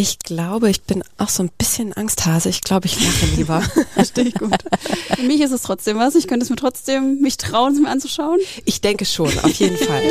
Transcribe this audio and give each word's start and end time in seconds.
Ich 0.00 0.20
glaube, 0.20 0.70
ich 0.70 0.82
bin 0.82 1.02
auch 1.16 1.28
so 1.28 1.42
ein 1.42 1.50
bisschen 1.58 1.92
Angsthase. 1.92 2.48
Ich 2.50 2.60
glaube, 2.60 2.86
ich 2.86 3.04
lache 3.04 3.26
lieber. 3.34 3.60
Verstehe 3.94 4.26
ich 4.26 4.34
gut. 4.34 4.54
Für 5.16 5.22
mich 5.24 5.40
ist 5.40 5.50
es 5.50 5.62
trotzdem 5.62 5.98
was. 5.98 6.14
Ich 6.14 6.28
könnte 6.28 6.44
es 6.44 6.50
mir 6.50 6.54
trotzdem 6.54 7.18
mich 7.20 7.36
trauen, 7.36 7.72
es 7.72 7.80
mir 7.80 7.88
anzuschauen. 7.88 8.38
Ich 8.64 8.80
denke 8.80 9.04
schon, 9.04 9.36
auf 9.40 9.54
jeden 9.54 9.76
Fall. 9.76 10.02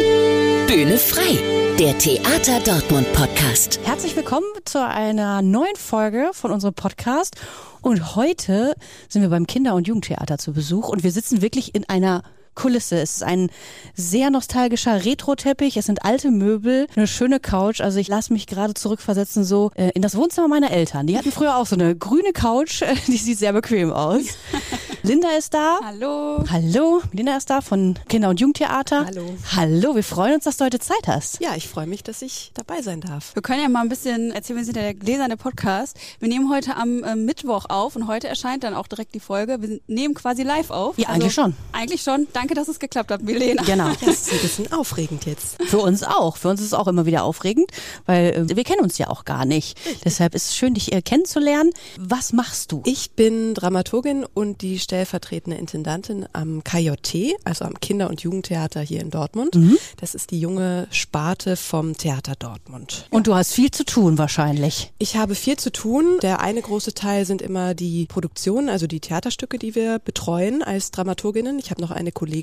Bühne 0.67 0.97
frei, 0.97 1.39
der 1.79 1.97
Theater 1.97 2.59
Dortmund 2.65 3.13
Podcast. 3.13 3.79
Herzlich 3.85 4.13
willkommen 4.17 4.45
zu 4.65 4.85
einer 4.85 5.41
neuen 5.41 5.77
Folge 5.77 6.31
von 6.33 6.51
unserem 6.51 6.73
Podcast. 6.73 7.37
Und 7.79 8.17
heute 8.17 8.75
sind 9.07 9.21
wir 9.21 9.29
beim 9.29 9.47
Kinder- 9.47 9.73
und 9.73 9.87
Jugendtheater 9.87 10.37
zu 10.37 10.51
Besuch 10.51 10.89
und 10.89 11.03
wir 11.03 11.13
sitzen 11.13 11.41
wirklich 11.41 11.73
in 11.75 11.87
einer 11.87 12.23
Kulisse. 12.57 12.99
Es 12.99 13.17
ist 13.17 13.23
ein 13.23 13.49
sehr 13.95 14.29
nostalgischer 14.31 15.05
Retro-Teppich. 15.05 15.77
Es 15.77 15.85
sind 15.85 16.03
alte 16.03 16.31
Möbel, 16.31 16.87
eine 16.95 17.07
schöne 17.07 17.39
Couch. 17.39 17.81
Also 17.81 17.99
ich 17.99 18.07
lasse 18.07 18.33
mich 18.33 18.47
gerade 18.47 18.73
zurückversetzen 18.73 19.43
so 19.43 19.71
äh, 19.75 19.91
in 19.93 20.01
das 20.01 20.15
Wohnzimmer 20.15 20.47
meiner 20.47 20.71
Eltern. 20.71 21.07
Die 21.07 21.17
hatten 21.17 21.31
früher 21.31 21.55
auch 21.55 21.67
so 21.67 21.75
eine 21.75 21.95
grüne 21.95 22.33
Couch. 22.33 22.81
Die 23.07 23.17
sieht 23.17 23.37
sehr 23.37 23.53
bequem 23.53 23.93
aus. 23.93 24.21
Linda 25.03 25.29
ist 25.37 25.53
da. 25.53 25.79
Hallo. 25.83 26.43
Hallo. 26.51 27.01
Linda 27.13 27.37
ist 27.37 27.49
da 27.49 27.61
von 27.61 27.97
Kinder- 28.09 28.29
und 28.29 28.41
Jugendtheater. 28.41 29.05
Hallo. 29.05 29.37
Hallo. 29.55 29.95
Wir 29.95 30.03
freuen 30.03 30.35
uns, 30.35 30.43
dass 30.43 30.57
du 30.57 30.65
heute 30.65 30.79
Zeit 30.79 31.07
hast. 31.07 31.39
Ja, 31.39 31.55
ich 31.55 31.69
freue 31.69 31.87
mich, 31.87 32.03
dass 32.03 32.21
ich 32.21 32.51
dabei 32.55 32.81
sein 32.81 32.99
darf. 32.99 33.33
Wir 33.35 33.41
können 33.41 33.61
ja 33.61 33.69
mal 33.69 33.81
ein 33.81 33.89
bisschen 33.89 34.31
erzählen, 34.31 34.57
wir 34.57 34.65
sind 34.65 34.75
ja 34.75 34.81
der 34.81 34.93
gläserne 34.95 35.37
Podcast. 35.37 35.95
Wir 36.19 36.27
nehmen 36.27 36.49
heute 36.51 36.75
am 36.75 37.03
äh, 37.03 37.15
Mittwoch 37.15 37.65
auf 37.69 37.95
und 37.95 38.07
heute 38.07 38.27
erscheint 38.27 38.63
dann 38.63 38.73
auch 38.73 38.87
direkt 38.87 39.13
die 39.15 39.19
Folge. 39.19 39.61
Wir 39.61 39.79
nehmen 39.87 40.13
quasi 40.15 40.43
live 40.43 40.71
auf. 40.71 40.97
Also 40.97 41.01
Ja, 41.03 41.09
eigentlich 41.09 41.33
schon. 41.33 41.55
Eigentlich 41.71 42.01
schon. 42.01 42.27
Danke, 42.33 42.46
dass 42.55 42.67
es 42.67 42.79
geklappt 42.79 43.11
hat, 43.11 43.21
Milena. 43.21 43.63
Genau. 43.63 43.89
Das 44.01 44.21
ist 44.21 44.31
ein 44.31 44.39
bisschen 44.39 44.71
aufregend 44.71 45.25
jetzt. 45.25 45.61
Für 45.65 45.79
uns 45.79 46.03
auch. 46.03 46.37
Für 46.37 46.49
uns 46.49 46.61
ist 46.61 46.67
es 46.67 46.73
auch 46.73 46.87
immer 46.87 47.05
wieder 47.05 47.23
aufregend, 47.23 47.69
weil 48.05 48.47
äh, 48.49 48.55
wir 48.55 48.63
kennen 48.63 48.81
uns 48.81 48.97
ja 48.97 49.09
auch 49.09 49.25
gar 49.25 49.45
nicht. 49.45 49.77
Deshalb 50.05 50.35
ist 50.35 50.47
es 50.47 50.55
schön, 50.55 50.73
dich 50.73 50.93
äh, 50.93 51.01
kennenzulernen. 51.01 51.71
Was 51.97 52.33
machst 52.33 52.71
du? 52.71 52.81
Ich 52.85 53.11
bin 53.11 53.53
Dramaturgin 53.53 54.25
und 54.25 54.61
die 54.61 54.79
stellvertretende 54.79 55.57
Intendantin 55.57 56.25
am 56.33 56.63
KJT, 56.63 57.35
also 57.43 57.65
am 57.65 57.79
Kinder- 57.79 58.09
und 58.09 58.21
Jugendtheater 58.21 58.81
hier 58.81 59.01
in 59.01 59.09
Dortmund. 59.09 59.57
Das 59.99 60.15
ist 60.15 60.31
die 60.31 60.39
junge 60.39 60.87
Sparte 60.91 61.55
vom 61.55 61.97
Theater 61.97 62.33
Dortmund. 62.37 63.07
Und 63.09 63.27
du 63.27 63.35
hast 63.35 63.53
viel 63.53 63.71
zu 63.71 63.85
tun 63.85 64.17
wahrscheinlich. 64.17 64.91
Ich 64.99 65.17
habe 65.17 65.35
viel 65.35 65.57
zu 65.57 65.71
tun. 65.71 66.17
Der 66.21 66.39
eine 66.39 66.61
große 66.61 66.93
Teil 66.93 67.25
sind 67.25 67.41
immer 67.41 67.73
die 67.73 68.05
Produktionen, 68.05 68.69
also 68.69 68.87
die 68.87 68.99
Theaterstücke, 68.99 69.57
die 69.57 69.75
wir 69.75 69.99
betreuen 69.99 70.63
als 70.63 70.91
Dramaturginnen. 70.91 71.59
Ich 71.59 71.71
habe 71.71 71.81
noch 71.81 71.91
eine 71.91 72.11
Kollegin. 72.11 72.36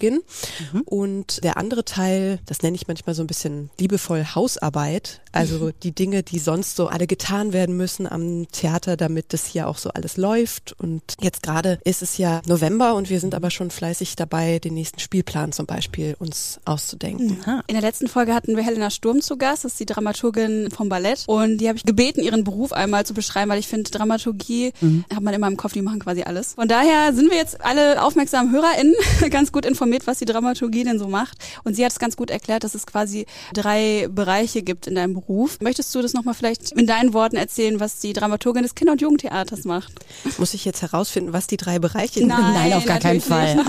Und 0.86 1.42
der 1.44 1.56
andere 1.56 1.84
Teil, 1.84 2.38
das 2.46 2.62
nenne 2.62 2.76
ich 2.76 2.88
manchmal 2.88 3.14
so 3.14 3.22
ein 3.22 3.26
bisschen 3.26 3.70
liebevoll 3.78 4.24
Hausarbeit. 4.34 5.20
Also 5.32 5.70
die 5.82 5.92
Dinge, 5.92 6.22
die 6.22 6.38
sonst 6.38 6.76
so 6.76 6.86
alle 6.88 7.06
getan 7.06 7.52
werden 7.52 7.76
müssen 7.76 8.06
am 8.06 8.46
Theater, 8.52 8.96
damit 8.96 9.32
das 9.32 9.46
hier 9.46 9.68
auch 9.68 9.78
so 9.78 9.90
alles 9.90 10.16
läuft. 10.16 10.74
Und 10.78 11.02
jetzt 11.20 11.42
gerade 11.42 11.78
ist 11.84 12.02
es 12.02 12.18
ja 12.18 12.40
November 12.46 12.94
und 12.94 13.10
wir 13.10 13.20
sind 13.20 13.34
aber 13.34 13.50
schon 13.50 13.70
fleißig 13.70 14.16
dabei, 14.16 14.58
den 14.58 14.74
nächsten 14.74 15.00
Spielplan 15.00 15.52
zum 15.52 15.66
Beispiel 15.66 16.16
uns 16.18 16.60
auszudenken. 16.64 17.38
In 17.66 17.74
der 17.74 17.82
letzten 17.82 18.08
Folge 18.08 18.34
hatten 18.34 18.56
wir 18.56 18.62
Helena 18.62 18.90
Sturm 18.90 19.20
zu 19.20 19.36
Gast, 19.36 19.64
das 19.64 19.72
ist 19.72 19.80
die 19.80 19.86
Dramaturgin 19.86 20.70
vom 20.70 20.88
Ballett. 20.88 21.24
Und 21.26 21.58
die 21.58 21.68
habe 21.68 21.78
ich 21.78 21.84
gebeten, 21.84 22.20
ihren 22.22 22.44
Beruf 22.44 22.72
einmal 22.72 23.04
zu 23.04 23.14
beschreiben, 23.14 23.50
weil 23.50 23.58
ich 23.58 23.68
finde, 23.68 23.90
Dramaturgie 23.90 24.72
hat 25.12 25.22
man 25.22 25.34
immer 25.34 25.48
im 25.48 25.56
Kopf, 25.56 25.72
die 25.72 25.82
machen 25.82 26.00
quasi 26.00 26.22
alles. 26.22 26.54
Von 26.54 26.68
daher 26.68 27.12
sind 27.12 27.30
wir 27.30 27.36
jetzt 27.36 27.60
alle 27.64 28.02
aufmerksamen 28.02 28.52
HörerInnen 28.52 28.94
ganz 29.30 29.50
gut 29.52 29.64
informiert, 29.66 29.83
was 30.06 30.18
die 30.18 30.24
Dramaturgie 30.24 30.84
denn 30.84 30.98
so 30.98 31.08
macht. 31.08 31.38
Und 31.64 31.74
sie 31.74 31.84
hat 31.84 31.92
es 31.92 31.98
ganz 31.98 32.16
gut 32.16 32.30
erklärt, 32.30 32.64
dass 32.64 32.74
es 32.74 32.86
quasi 32.86 33.26
drei 33.52 34.08
Bereiche 34.10 34.62
gibt 34.62 34.86
in 34.86 34.94
deinem 34.94 35.14
Beruf. 35.14 35.58
Möchtest 35.60 35.94
du 35.94 36.02
das 36.02 36.14
nochmal 36.14 36.34
vielleicht 36.34 36.72
in 36.72 36.86
deinen 36.86 37.12
Worten 37.12 37.36
erzählen, 37.36 37.80
was 37.80 38.00
die 38.00 38.12
Dramaturgin 38.12 38.62
des 38.62 38.74
Kinder- 38.74 38.92
und 38.92 39.00
Jugendtheaters 39.00 39.64
macht? 39.64 39.92
Muss 40.38 40.54
ich 40.54 40.64
jetzt 40.64 40.82
herausfinden, 40.82 41.32
was 41.32 41.46
die 41.46 41.56
drei 41.56 41.78
Bereiche 41.78 42.20
sind? 42.20 42.28
Nein, 42.28 42.72
auf 42.72 42.84
gar 42.84 42.98
keinen 42.98 43.20
Fall. 43.20 43.56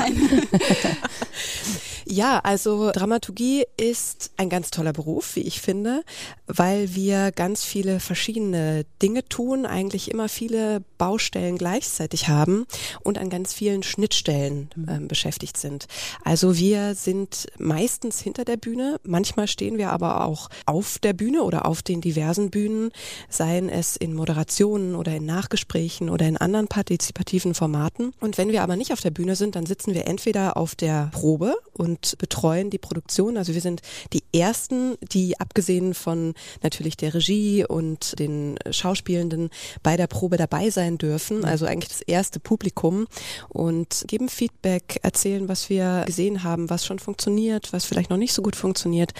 Ja, 2.08 2.40
also 2.44 2.92
Dramaturgie 2.92 3.66
ist 3.78 4.30
ein 4.38 4.48
ganz 4.48 4.70
toller 4.70 4.94
Beruf, 4.94 5.36
wie 5.36 5.42
ich 5.42 5.60
finde, 5.60 6.04
weil 6.46 6.94
wir 6.94 7.32
ganz 7.32 7.64
viele 7.64 8.00
verschiedene 8.00 8.86
Dinge 9.02 9.28
tun, 9.28 9.66
eigentlich 9.66 10.12
immer 10.12 10.30
viele 10.30 10.84
Baustellen 11.00 11.58
gleichzeitig 11.58 12.28
haben 12.28 12.68
und 13.02 13.18
an 13.18 13.32
ganz 13.32 13.54
vielen 13.54 13.82
Schnittstellen 13.82 14.70
ähm, 14.88 15.08
beschäftigt 15.08 15.58
sind. 15.58 15.88
Also 16.24 16.58
wir 16.60 16.94
sind 16.94 17.48
meistens 17.58 18.20
hinter 18.20 18.46
der 18.46 18.58
Bühne, 18.58 19.00
manchmal 19.04 19.48
stehen 19.48 19.80
wir 19.80 19.90
aber 19.90 20.26
auch 20.26 20.50
auf 20.68 21.00
der 21.00 21.14
Bühne 21.14 21.42
oder 21.42 21.66
auf 21.66 21.82
den 21.82 22.02
diversen 22.02 22.52
Bühnen, 22.52 22.92
seien 23.30 23.68
es 23.68 23.96
in 23.96 24.14
Moderationen 24.14 24.96
oder 24.96 25.16
in 25.16 25.26
Nachgesprächen 25.26 26.12
oder 26.12 26.28
in 26.28 26.38
anderen 26.38 26.68
partizipativen 26.68 27.56
Formaten. 27.56 28.14
Und 28.20 28.38
wenn 28.38 28.52
wir 28.52 28.62
aber 28.62 28.76
nicht 28.76 28.94
auf 28.94 29.02
der 29.02 29.10
Bühne 29.10 29.36
sind, 29.36 29.56
dann 29.56 29.66
sitzen 29.66 29.96
wir 29.96 30.06
entweder 30.06 30.56
auf 30.56 30.76
der 30.76 31.10
Probe 31.12 31.56
und 31.74 31.95
betreuen 32.18 32.70
die 32.70 32.78
Produktion. 32.78 33.38
Also 33.38 33.54
wir 33.54 33.62
sind 33.62 33.82
die 34.14 34.24
ersten, 34.34 34.96
die 35.02 35.40
abgesehen 35.40 35.94
von 35.94 36.34
natürlich 36.64 36.98
der 36.98 37.14
Regie 37.14 37.66
und 37.66 38.18
den 38.20 38.58
Schauspielenden 38.70 39.50
bei 39.84 39.98
der 39.98 40.08
Probe 40.08 40.38
dabei 40.38 40.70
sein 40.70 40.98
dürfen. 40.98 41.46
Also 41.46 41.66
eigentlich 41.66 41.90
das 41.90 42.02
erste 42.02 42.40
Publikum 42.40 43.08
und 43.50 44.06
geben 44.08 44.30
Feedback, 44.30 45.00
erzählen, 45.04 45.48
was 45.48 45.70
wir 45.70 46.04
gesehen 46.06 46.44
haben, 46.44 46.70
was 46.70 46.86
schon 46.86 47.00
funktioniert, 47.00 47.74
was 47.74 47.86
vielleicht 47.86 48.10
noch 48.10 48.18
nicht 48.18 48.34
so 48.34 48.42
gut 48.42 48.56
funktioniert 48.56 49.14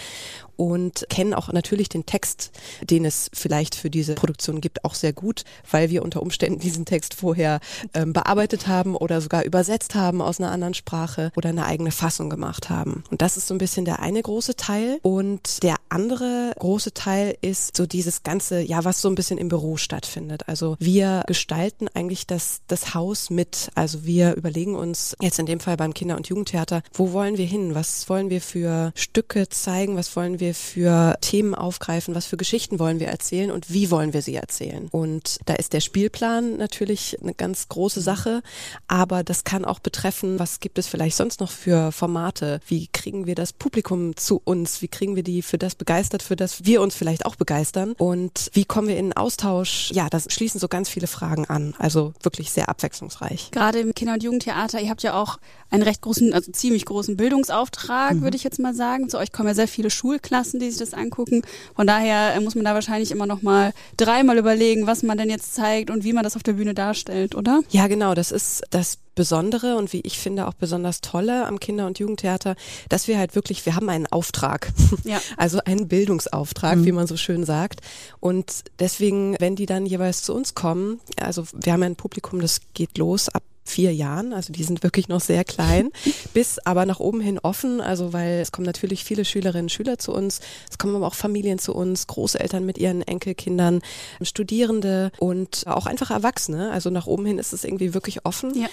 und 0.56 1.06
kennen 1.08 1.34
auch 1.34 1.52
natürlich 1.52 1.88
den 1.88 2.06
Text, 2.06 2.50
den 2.82 3.04
es 3.04 3.30
vielleicht 3.32 3.74
für 3.74 3.90
diese 3.90 4.14
Produktion 4.14 4.60
gibt, 4.60 4.84
auch 4.84 4.94
sehr 4.94 5.12
gut, 5.12 5.44
weil 5.70 5.90
wir 5.90 6.02
unter 6.02 6.22
Umständen 6.22 6.58
diesen 6.60 6.84
Text 6.84 7.14
vorher 7.14 7.60
ähm, 7.94 8.12
bearbeitet 8.12 8.66
haben 8.66 8.96
oder 8.96 9.20
sogar 9.20 9.44
übersetzt 9.44 9.94
haben 9.94 10.22
aus 10.22 10.40
einer 10.40 10.50
anderen 10.50 10.74
Sprache 10.74 11.32
oder 11.36 11.50
eine 11.50 11.66
eigene 11.66 11.90
Fassung 11.90 12.30
gemacht 12.30 12.70
haben. 12.70 13.04
Und 13.10 13.22
das 13.22 13.36
ist 13.36 13.46
so 13.46 13.54
ein 13.54 13.58
bisschen 13.58 13.84
der 13.84 14.00
eine 14.00 14.22
große 14.22 14.56
Teil. 14.56 14.98
Und 15.02 15.62
der 15.62 15.76
andere 15.88 16.52
große 16.58 16.92
Teil 16.94 17.36
ist 17.40 17.76
so 17.76 17.86
dieses 17.86 18.22
ganze, 18.22 18.60
ja, 18.60 18.84
was 18.84 19.00
so 19.00 19.08
ein 19.08 19.14
bisschen 19.14 19.38
im 19.38 19.48
Büro 19.48 19.76
stattfindet. 19.76 20.48
Also 20.48 20.76
wir 20.78 21.24
gestalten 21.26 21.88
eigentlich 21.94 22.26
das, 22.26 22.60
das 22.66 22.94
Haus 22.94 23.30
mit. 23.30 23.70
Also 23.74 24.04
wir 24.04 24.34
überlegen 24.34 24.74
uns 24.74 25.16
jetzt 25.20 25.38
in 25.38 25.46
dem 25.46 25.60
Fall 25.60 25.76
beim 25.76 25.94
Kinder- 25.94 26.16
und 26.16 26.28
Jugendtheater, 26.28 26.82
wo 26.92 27.12
wollen 27.12 27.38
wir 27.38 27.46
hin? 27.46 27.74
Was 27.74 28.08
wollen 28.08 28.30
wir 28.30 28.40
für 28.40 28.92
Stücke 28.94 29.48
zeigen? 29.48 29.96
Was 29.96 30.14
wollen 30.16 30.40
wir 30.40 30.45
für 30.54 31.16
Themen 31.20 31.54
aufgreifen? 31.54 32.14
Was 32.14 32.26
für 32.26 32.36
Geschichten 32.36 32.78
wollen 32.78 33.00
wir 33.00 33.08
erzählen? 33.08 33.50
Und 33.50 33.72
wie 33.72 33.90
wollen 33.90 34.12
wir 34.12 34.22
sie 34.22 34.34
erzählen? 34.34 34.88
Und 34.90 35.38
da 35.46 35.54
ist 35.54 35.72
der 35.72 35.80
Spielplan 35.80 36.56
natürlich 36.56 37.18
eine 37.22 37.34
ganz 37.34 37.68
große 37.68 38.00
Sache. 38.00 38.42
Aber 38.88 39.24
das 39.24 39.44
kann 39.44 39.64
auch 39.64 39.78
betreffen, 39.78 40.38
was 40.38 40.60
gibt 40.60 40.78
es 40.78 40.86
vielleicht 40.86 41.16
sonst 41.16 41.40
noch 41.40 41.50
für 41.50 41.92
Formate? 41.92 42.60
Wie 42.66 42.88
kriegen 42.88 43.26
wir 43.26 43.34
das 43.34 43.52
Publikum 43.52 44.16
zu 44.16 44.40
uns? 44.44 44.82
Wie 44.82 44.88
kriegen 44.88 45.16
wir 45.16 45.22
die 45.22 45.42
für 45.42 45.58
das 45.58 45.74
begeistert, 45.74 46.22
für 46.22 46.36
das 46.36 46.64
wir 46.64 46.80
uns 46.80 46.94
vielleicht 46.94 47.26
auch 47.26 47.36
begeistern? 47.36 47.92
Und 47.98 48.50
wie 48.52 48.64
kommen 48.64 48.88
wir 48.88 48.96
in 48.96 49.12
Austausch? 49.12 49.90
Ja, 49.92 50.08
das 50.08 50.26
schließen 50.32 50.60
so 50.60 50.68
ganz 50.68 50.88
viele 50.88 51.06
Fragen 51.06 51.46
an. 51.46 51.74
Also 51.78 52.12
wirklich 52.22 52.50
sehr 52.50 52.68
abwechslungsreich. 52.68 53.50
Gerade 53.50 53.80
im 53.80 53.94
Kinder- 53.94 54.14
und 54.14 54.22
Jugendtheater, 54.22 54.80
ihr 54.80 54.90
habt 54.90 55.02
ja 55.02 55.20
auch 55.20 55.38
einen 55.70 55.82
recht 55.82 56.00
großen, 56.00 56.32
also 56.32 56.52
ziemlich 56.52 56.84
großen 56.84 57.16
Bildungsauftrag, 57.16 58.20
würde 58.20 58.36
ich 58.36 58.44
jetzt 58.44 58.58
mal 58.58 58.74
sagen. 58.74 59.08
Zu 59.08 59.18
euch 59.18 59.32
kommen 59.32 59.48
ja 59.48 59.54
sehr 59.54 59.68
viele 59.68 59.90
Schulklassen, 59.90 60.35
die 60.44 60.70
sich 60.70 60.78
das 60.78 60.94
angucken. 60.94 61.42
Von 61.74 61.86
daher 61.86 62.34
äh, 62.34 62.40
muss 62.40 62.54
man 62.54 62.64
da 62.64 62.74
wahrscheinlich 62.74 63.10
immer 63.10 63.26
noch 63.26 63.42
mal 63.42 63.72
dreimal 63.96 64.38
überlegen, 64.38 64.86
was 64.86 65.02
man 65.02 65.18
denn 65.18 65.30
jetzt 65.30 65.54
zeigt 65.54 65.90
und 65.90 66.04
wie 66.04 66.12
man 66.12 66.24
das 66.24 66.36
auf 66.36 66.42
der 66.42 66.54
Bühne 66.54 66.74
darstellt, 66.74 67.34
oder? 67.34 67.60
Ja, 67.70 67.86
genau. 67.86 68.14
Das 68.14 68.30
ist 68.30 68.62
das 68.70 68.98
Besondere 69.14 69.76
und 69.76 69.94
wie 69.94 70.02
ich 70.02 70.18
finde 70.18 70.46
auch 70.46 70.52
besonders 70.52 71.00
tolle 71.00 71.46
am 71.46 71.58
Kinder- 71.58 71.86
und 71.86 71.98
Jugendtheater, 71.98 72.54
dass 72.90 73.08
wir 73.08 73.18
halt 73.18 73.34
wirklich, 73.34 73.64
wir 73.64 73.74
haben 73.74 73.88
einen 73.88 74.06
Auftrag. 74.06 74.72
Ja. 75.04 75.20
Also 75.36 75.60
einen 75.64 75.86
Bildungsauftrag, 75.86 76.84
wie 76.84 76.90
man 76.90 77.06
so 77.06 77.16
schön 77.16 77.44
sagt. 77.44 77.80
Und 78.18 78.64
deswegen, 78.80 79.36
wenn 79.38 79.54
die 79.54 79.66
dann 79.66 79.86
jeweils 79.86 80.22
zu 80.22 80.34
uns 80.34 80.54
kommen, 80.54 81.00
also 81.20 81.44
wir 81.54 81.72
haben 81.72 81.80
ja 81.82 81.86
ein 81.86 81.96
Publikum, 81.96 82.40
das 82.40 82.60
geht 82.74 82.98
los 82.98 83.28
ab 83.28 83.42
vier 83.66 83.94
Jahren, 83.94 84.32
also 84.32 84.52
die 84.52 84.62
sind 84.62 84.82
wirklich 84.82 85.08
noch 85.08 85.20
sehr 85.20 85.44
klein, 85.44 85.90
bis 86.34 86.58
aber 86.60 86.86
nach 86.86 87.00
oben 87.00 87.20
hin 87.20 87.38
offen, 87.38 87.80
also 87.80 88.12
weil 88.12 88.40
es 88.40 88.52
kommen 88.52 88.66
natürlich 88.66 89.04
viele 89.04 89.24
Schülerinnen 89.24 89.66
und 89.66 89.72
Schüler 89.72 89.98
zu 89.98 90.12
uns, 90.12 90.40
es 90.70 90.78
kommen 90.78 90.94
aber 90.96 91.06
auch 91.06 91.14
Familien 91.14 91.58
zu 91.58 91.74
uns, 91.74 92.06
Großeltern 92.06 92.64
mit 92.64 92.78
ihren 92.78 93.02
Enkelkindern, 93.02 93.80
Studierende 94.22 95.10
und 95.18 95.64
auch 95.66 95.86
einfach 95.86 96.10
Erwachsene, 96.10 96.70
also 96.70 96.90
nach 96.90 97.06
oben 97.06 97.26
hin 97.26 97.38
ist 97.38 97.52
es 97.52 97.64
irgendwie 97.64 97.94
wirklich 97.94 98.24
offen. 98.24 98.56
Ja. 98.56 98.68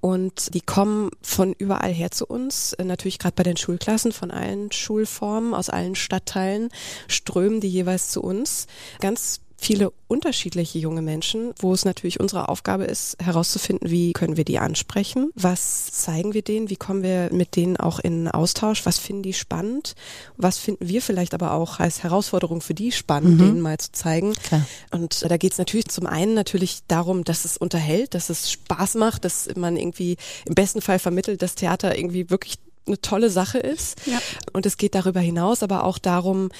und 0.00 0.54
die 0.54 0.60
kommen 0.60 1.10
von 1.22 1.52
überall 1.52 1.92
her 1.92 2.10
zu 2.10 2.26
uns, 2.26 2.74
natürlich 2.82 3.18
gerade 3.18 3.34
bei 3.34 3.42
den 3.42 3.56
Schulklassen 3.56 4.12
von 4.12 4.30
allen 4.30 4.72
Schulformen, 4.72 5.54
aus 5.54 5.68
allen 5.68 5.94
Stadtteilen 5.94 6.70
strömen 7.08 7.60
die 7.60 7.68
jeweils 7.68 8.10
zu 8.10 8.22
uns, 8.22 8.66
ganz 9.00 9.40
viele 9.60 9.92
unterschiedliche 10.06 10.78
junge 10.78 11.02
Menschen, 11.02 11.52
wo 11.58 11.74
es 11.74 11.84
natürlich 11.84 12.20
unsere 12.20 12.48
Aufgabe 12.48 12.84
ist, 12.84 13.16
herauszufinden, 13.20 13.90
wie 13.90 14.12
können 14.12 14.36
wir 14.36 14.44
die 14.44 14.58
ansprechen, 14.58 15.30
was 15.34 15.90
zeigen 15.90 16.32
wir 16.32 16.42
denen, 16.42 16.70
wie 16.70 16.76
kommen 16.76 17.02
wir 17.02 17.28
mit 17.32 17.56
denen 17.56 17.76
auch 17.76 17.98
in 17.98 18.28
Austausch, 18.28 18.86
was 18.86 18.98
finden 18.98 19.24
die 19.24 19.34
spannend, 19.34 19.96
was 20.36 20.58
finden 20.58 20.88
wir 20.88 21.02
vielleicht 21.02 21.34
aber 21.34 21.52
auch 21.52 21.80
als 21.80 22.04
Herausforderung 22.04 22.60
für 22.60 22.74
die 22.74 22.92
spannend, 22.92 23.34
mhm. 23.34 23.38
denen 23.38 23.60
mal 23.60 23.78
zu 23.78 23.90
zeigen. 23.92 24.34
Klar. 24.34 24.64
Und 24.92 25.28
da 25.28 25.36
geht 25.36 25.52
es 25.52 25.58
natürlich 25.58 25.88
zum 25.88 26.06
einen 26.06 26.34
natürlich 26.34 26.80
darum, 26.86 27.24
dass 27.24 27.44
es 27.44 27.56
unterhält, 27.56 28.14
dass 28.14 28.30
es 28.30 28.52
Spaß 28.52 28.94
macht, 28.94 29.24
dass 29.24 29.48
man 29.56 29.76
irgendwie 29.76 30.16
im 30.46 30.54
besten 30.54 30.80
Fall 30.80 31.00
vermittelt, 31.00 31.42
dass 31.42 31.56
Theater 31.56 31.98
irgendwie 31.98 32.30
wirklich 32.30 32.58
eine 32.88 33.00
tolle 33.00 33.30
Sache 33.30 33.58
ist. 33.58 34.00
Ja. 34.06 34.18
Und 34.52 34.66
es 34.66 34.76
geht 34.76 34.94
darüber 34.94 35.20
hinaus 35.20 35.62
aber 35.62 35.84
auch 35.84 35.98
darum, 35.98 36.50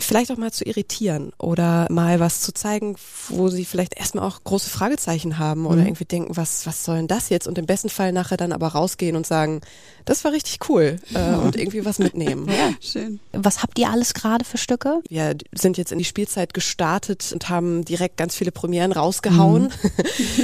vielleicht 0.00 0.30
auch 0.30 0.36
mal 0.36 0.52
zu 0.52 0.64
irritieren 0.64 1.32
oder 1.38 1.86
mal 1.90 2.20
was 2.20 2.40
zu 2.40 2.52
zeigen, 2.52 2.96
wo 3.28 3.48
sie 3.48 3.64
vielleicht 3.64 3.98
erstmal 3.98 4.24
auch 4.24 4.44
große 4.44 4.70
Fragezeichen 4.70 5.38
haben 5.38 5.66
oder 5.66 5.80
mhm. 5.80 5.88
irgendwie 5.88 6.04
denken, 6.04 6.36
was, 6.36 6.66
was 6.66 6.84
soll 6.84 6.98
denn 6.98 7.08
das 7.08 7.30
jetzt? 7.30 7.48
Und 7.48 7.58
im 7.58 7.66
besten 7.66 7.88
Fall 7.88 8.12
nachher 8.12 8.36
dann 8.36 8.52
aber 8.52 8.68
rausgehen 8.68 9.16
und 9.16 9.26
sagen, 9.26 9.60
das 10.04 10.24
war 10.24 10.32
richtig 10.32 10.68
cool 10.68 11.00
äh, 11.14 11.34
und 11.34 11.56
irgendwie 11.56 11.84
was 11.84 11.98
mitnehmen. 11.98 12.48
Ja, 12.58 12.72
schön. 12.80 13.20
Was 13.32 13.62
habt 13.62 13.78
ihr 13.78 13.88
alles 13.88 14.14
gerade 14.14 14.44
für 14.44 14.58
Stücke? 14.58 15.00
Wir 15.08 15.36
sind 15.52 15.76
jetzt 15.76 15.92
in 15.92 15.98
die 15.98 16.04
Spielzeit 16.04 16.54
gestartet 16.54 17.30
und 17.32 17.50
haben 17.50 17.84
direkt 17.84 18.16
ganz 18.16 18.34
viele 18.34 18.50
Premieren 18.50 18.90
rausgehauen 18.90 19.64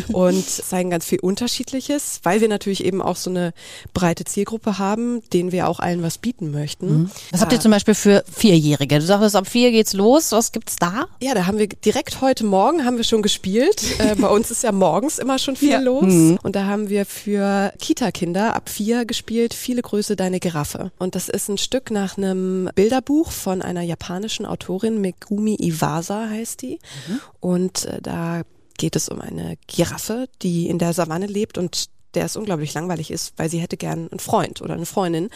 mhm. 0.08 0.14
und 0.14 0.48
zeigen 0.48 0.90
ganz 0.90 1.06
viel 1.06 1.18
Unterschiedliches, 1.18 2.20
weil 2.22 2.40
wir 2.40 2.48
natürlich 2.48 2.84
eben 2.84 3.02
auch 3.02 3.16
so 3.16 3.30
eine 3.30 3.52
breite 3.94 4.24
Zielgruppe 4.24 4.78
haben, 4.78 5.22
denen 5.32 5.50
wir 5.50 5.66
auch 5.68 5.80
allen 5.80 6.02
was 6.02 6.18
bieten 6.18 6.52
möchten. 6.52 7.02
Mhm. 7.02 7.10
Was 7.32 7.40
habt 7.40 7.52
ihr 7.52 7.60
zum 7.60 7.72
Beispiel 7.72 7.94
für 7.94 8.22
Vierjährige? 8.30 9.00
Du 9.00 9.04
sagst, 9.04 9.43
ab 9.44 9.50
vier 9.50 9.72
geht's 9.72 9.92
los. 9.92 10.32
Was 10.32 10.52
gibt's 10.52 10.76
da? 10.76 11.06
Ja, 11.20 11.34
da 11.34 11.46
haben 11.46 11.58
wir 11.58 11.68
direkt 11.68 12.22
heute 12.22 12.44
Morgen 12.44 12.86
haben 12.86 12.96
wir 12.96 13.04
schon 13.04 13.20
gespielt. 13.20 13.82
äh, 13.98 14.14
bei 14.14 14.28
uns 14.28 14.50
ist 14.50 14.62
ja 14.62 14.72
morgens 14.72 15.18
immer 15.18 15.38
schon 15.38 15.54
viel 15.54 15.70
ja. 15.70 15.80
los. 15.80 16.04
Mhm. 16.06 16.38
Und 16.42 16.56
da 16.56 16.64
haben 16.64 16.88
wir 16.88 17.04
für 17.04 17.72
Kita-Kinder 17.78 18.56
ab 18.56 18.70
vier 18.70 19.04
gespielt, 19.04 19.52
Viele 19.52 19.82
Grüße, 19.82 20.16
deine 20.16 20.40
Giraffe. 20.40 20.92
Und 20.98 21.14
das 21.14 21.28
ist 21.28 21.48
ein 21.48 21.58
Stück 21.58 21.90
nach 21.90 22.16
einem 22.16 22.70
Bilderbuch 22.74 23.30
von 23.30 23.60
einer 23.60 23.82
japanischen 23.82 24.46
Autorin, 24.46 25.00
Megumi 25.02 25.56
Iwasa 25.60 26.28
heißt 26.30 26.62
die. 26.62 26.78
Mhm. 27.08 27.20
Und 27.40 27.84
äh, 27.84 28.00
da 28.00 28.42
geht 28.78 28.96
es 28.96 29.10
um 29.10 29.20
eine 29.20 29.56
Giraffe, 29.66 30.26
die 30.40 30.68
in 30.68 30.78
der 30.78 30.94
Savanne 30.94 31.26
lebt 31.26 31.58
und 31.58 31.90
der 32.14 32.24
es 32.24 32.36
unglaublich 32.36 32.74
langweilig 32.74 33.10
ist, 33.10 33.34
weil 33.36 33.48
sie 33.50 33.58
hätte 33.58 33.76
gern 33.76 34.08
einen 34.10 34.20
Freund 34.20 34.62
oder 34.62 34.74
eine 34.74 34.86
Freundin. 34.86 35.28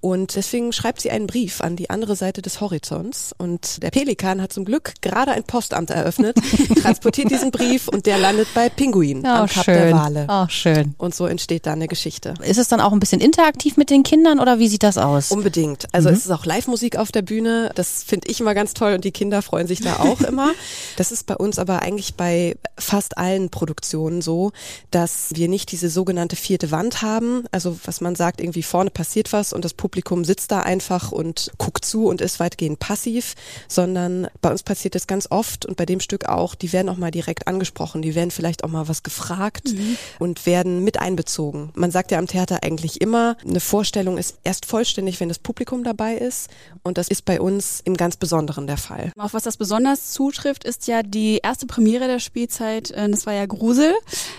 Und 0.00 0.36
deswegen 0.36 0.72
schreibt 0.72 1.00
sie 1.00 1.10
einen 1.10 1.26
Brief 1.26 1.60
an 1.60 1.76
die 1.76 1.90
andere 1.90 2.16
Seite 2.16 2.42
des 2.42 2.60
Horizonts. 2.60 3.34
Und 3.36 3.82
der 3.82 3.90
Pelikan 3.90 4.42
hat 4.42 4.52
zum 4.52 4.64
Glück 4.64 4.94
gerade 5.00 5.32
ein 5.32 5.44
Postamt 5.44 5.90
eröffnet, 5.90 6.36
transportiert 6.82 7.30
diesen 7.30 7.50
Brief 7.50 7.88
und 7.88 8.06
der 8.06 8.18
landet 8.18 8.48
bei 8.54 8.68
Pinguin 8.68 9.22
oh, 9.24 9.28
am 9.28 9.46
Kap 9.46 9.64
schön. 9.64 9.74
der 9.74 9.92
Wale. 9.92 10.26
Oh, 10.28 10.46
schön. 10.48 10.94
Und 10.98 11.14
so 11.14 11.26
entsteht 11.26 11.66
da 11.66 11.72
eine 11.72 11.88
Geschichte. 11.88 12.34
Ist 12.42 12.58
es 12.58 12.68
dann 12.68 12.80
auch 12.80 12.92
ein 12.92 13.00
bisschen 13.00 13.20
interaktiv 13.20 13.76
mit 13.76 13.90
den 13.90 14.02
Kindern 14.02 14.40
oder 14.40 14.58
wie 14.58 14.68
sieht 14.68 14.82
das 14.82 14.98
aus? 14.98 15.30
Unbedingt. 15.30 15.86
Also 15.92 16.08
mhm. 16.08 16.16
es 16.16 16.24
ist 16.24 16.30
auch 16.30 16.44
Live-Musik 16.44 16.96
auf 16.96 17.12
der 17.12 17.22
Bühne. 17.22 17.70
Das 17.74 18.02
finde 18.02 18.28
ich 18.28 18.40
immer 18.40 18.54
ganz 18.54 18.74
toll 18.74 18.94
und 18.94 19.04
die 19.04 19.12
Kinder 19.12 19.42
freuen 19.42 19.66
sich 19.66 19.80
da 19.80 19.96
auch 19.96 20.20
immer. 20.28 20.52
Das 20.96 21.12
ist 21.12 21.26
bei 21.26 21.36
uns 21.36 21.58
aber 21.58 21.82
eigentlich 21.82 22.14
bei 22.14 22.56
fast 22.78 23.18
allen 23.18 23.50
Produktionen 23.50 24.22
so, 24.22 24.52
dass 24.90 25.30
wir 25.34 25.48
nicht 25.48 25.72
diese 25.72 25.88
sogenannte 25.88 26.13
sogenannte 26.14 26.36
vierte 26.36 26.70
Wand 26.70 27.02
haben. 27.02 27.44
Also 27.50 27.76
was 27.84 28.00
man 28.00 28.14
sagt, 28.14 28.40
irgendwie 28.40 28.62
vorne 28.62 28.90
passiert 28.90 29.32
was 29.32 29.52
und 29.52 29.64
das 29.64 29.74
Publikum 29.74 30.24
sitzt 30.24 30.52
da 30.52 30.60
einfach 30.60 31.10
und 31.10 31.50
guckt 31.58 31.84
zu 31.84 32.06
und 32.06 32.20
ist 32.20 32.38
weitgehend 32.38 32.78
passiv, 32.78 33.34
sondern 33.66 34.28
bei 34.40 34.50
uns 34.50 34.62
passiert 34.62 34.94
das 34.94 35.08
ganz 35.08 35.26
oft 35.30 35.66
und 35.66 35.76
bei 35.76 35.86
dem 35.86 35.98
Stück 35.98 36.26
auch, 36.26 36.54
die 36.54 36.72
werden 36.72 36.88
auch 36.88 36.98
mal 36.98 37.10
direkt 37.10 37.48
angesprochen, 37.48 38.00
die 38.00 38.14
werden 38.14 38.30
vielleicht 38.30 38.62
auch 38.62 38.68
mal 38.68 38.86
was 38.86 39.02
gefragt 39.02 39.72
mhm. 39.74 39.96
und 40.20 40.46
werden 40.46 40.84
mit 40.84 41.00
einbezogen. 41.00 41.72
Man 41.74 41.90
sagt 41.90 42.12
ja 42.12 42.18
am 42.18 42.28
Theater 42.28 42.60
eigentlich 42.62 43.00
immer, 43.00 43.36
eine 43.44 43.60
Vorstellung 43.60 44.16
ist 44.16 44.38
erst 44.44 44.66
vollständig, 44.66 45.18
wenn 45.18 45.28
das 45.28 45.40
Publikum 45.40 45.82
dabei 45.82 46.14
ist 46.14 46.48
und 46.84 46.96
das 46.96 47.08
ist 47.08 47.24
bei 47.24 47.40
uns 47.40 47.80
im 47.84 47.96
ganz 47.96 48.16
Besonderen 48.16 48.68
der 48.68 48.76
Fall. 48.76 49.10
Auf 49.18 49.34
was 49.34 49.42
das 49.42 49.56
besonders 49.56 50.12
zutrifft, 50.12 50.62
ist 50.62 50.86
ja 50.86 51.02
die 51.02 51.40
erste 51.42 51.66
Premiere 51.66 52.06
der 52.06 52.20
Spielzeit, 52.20 52.92
äh, 52.92 53.10
das 53.10 53.26
war 53.26 53.32
ja 53.32 53.46
Grusel, 53.46 53.92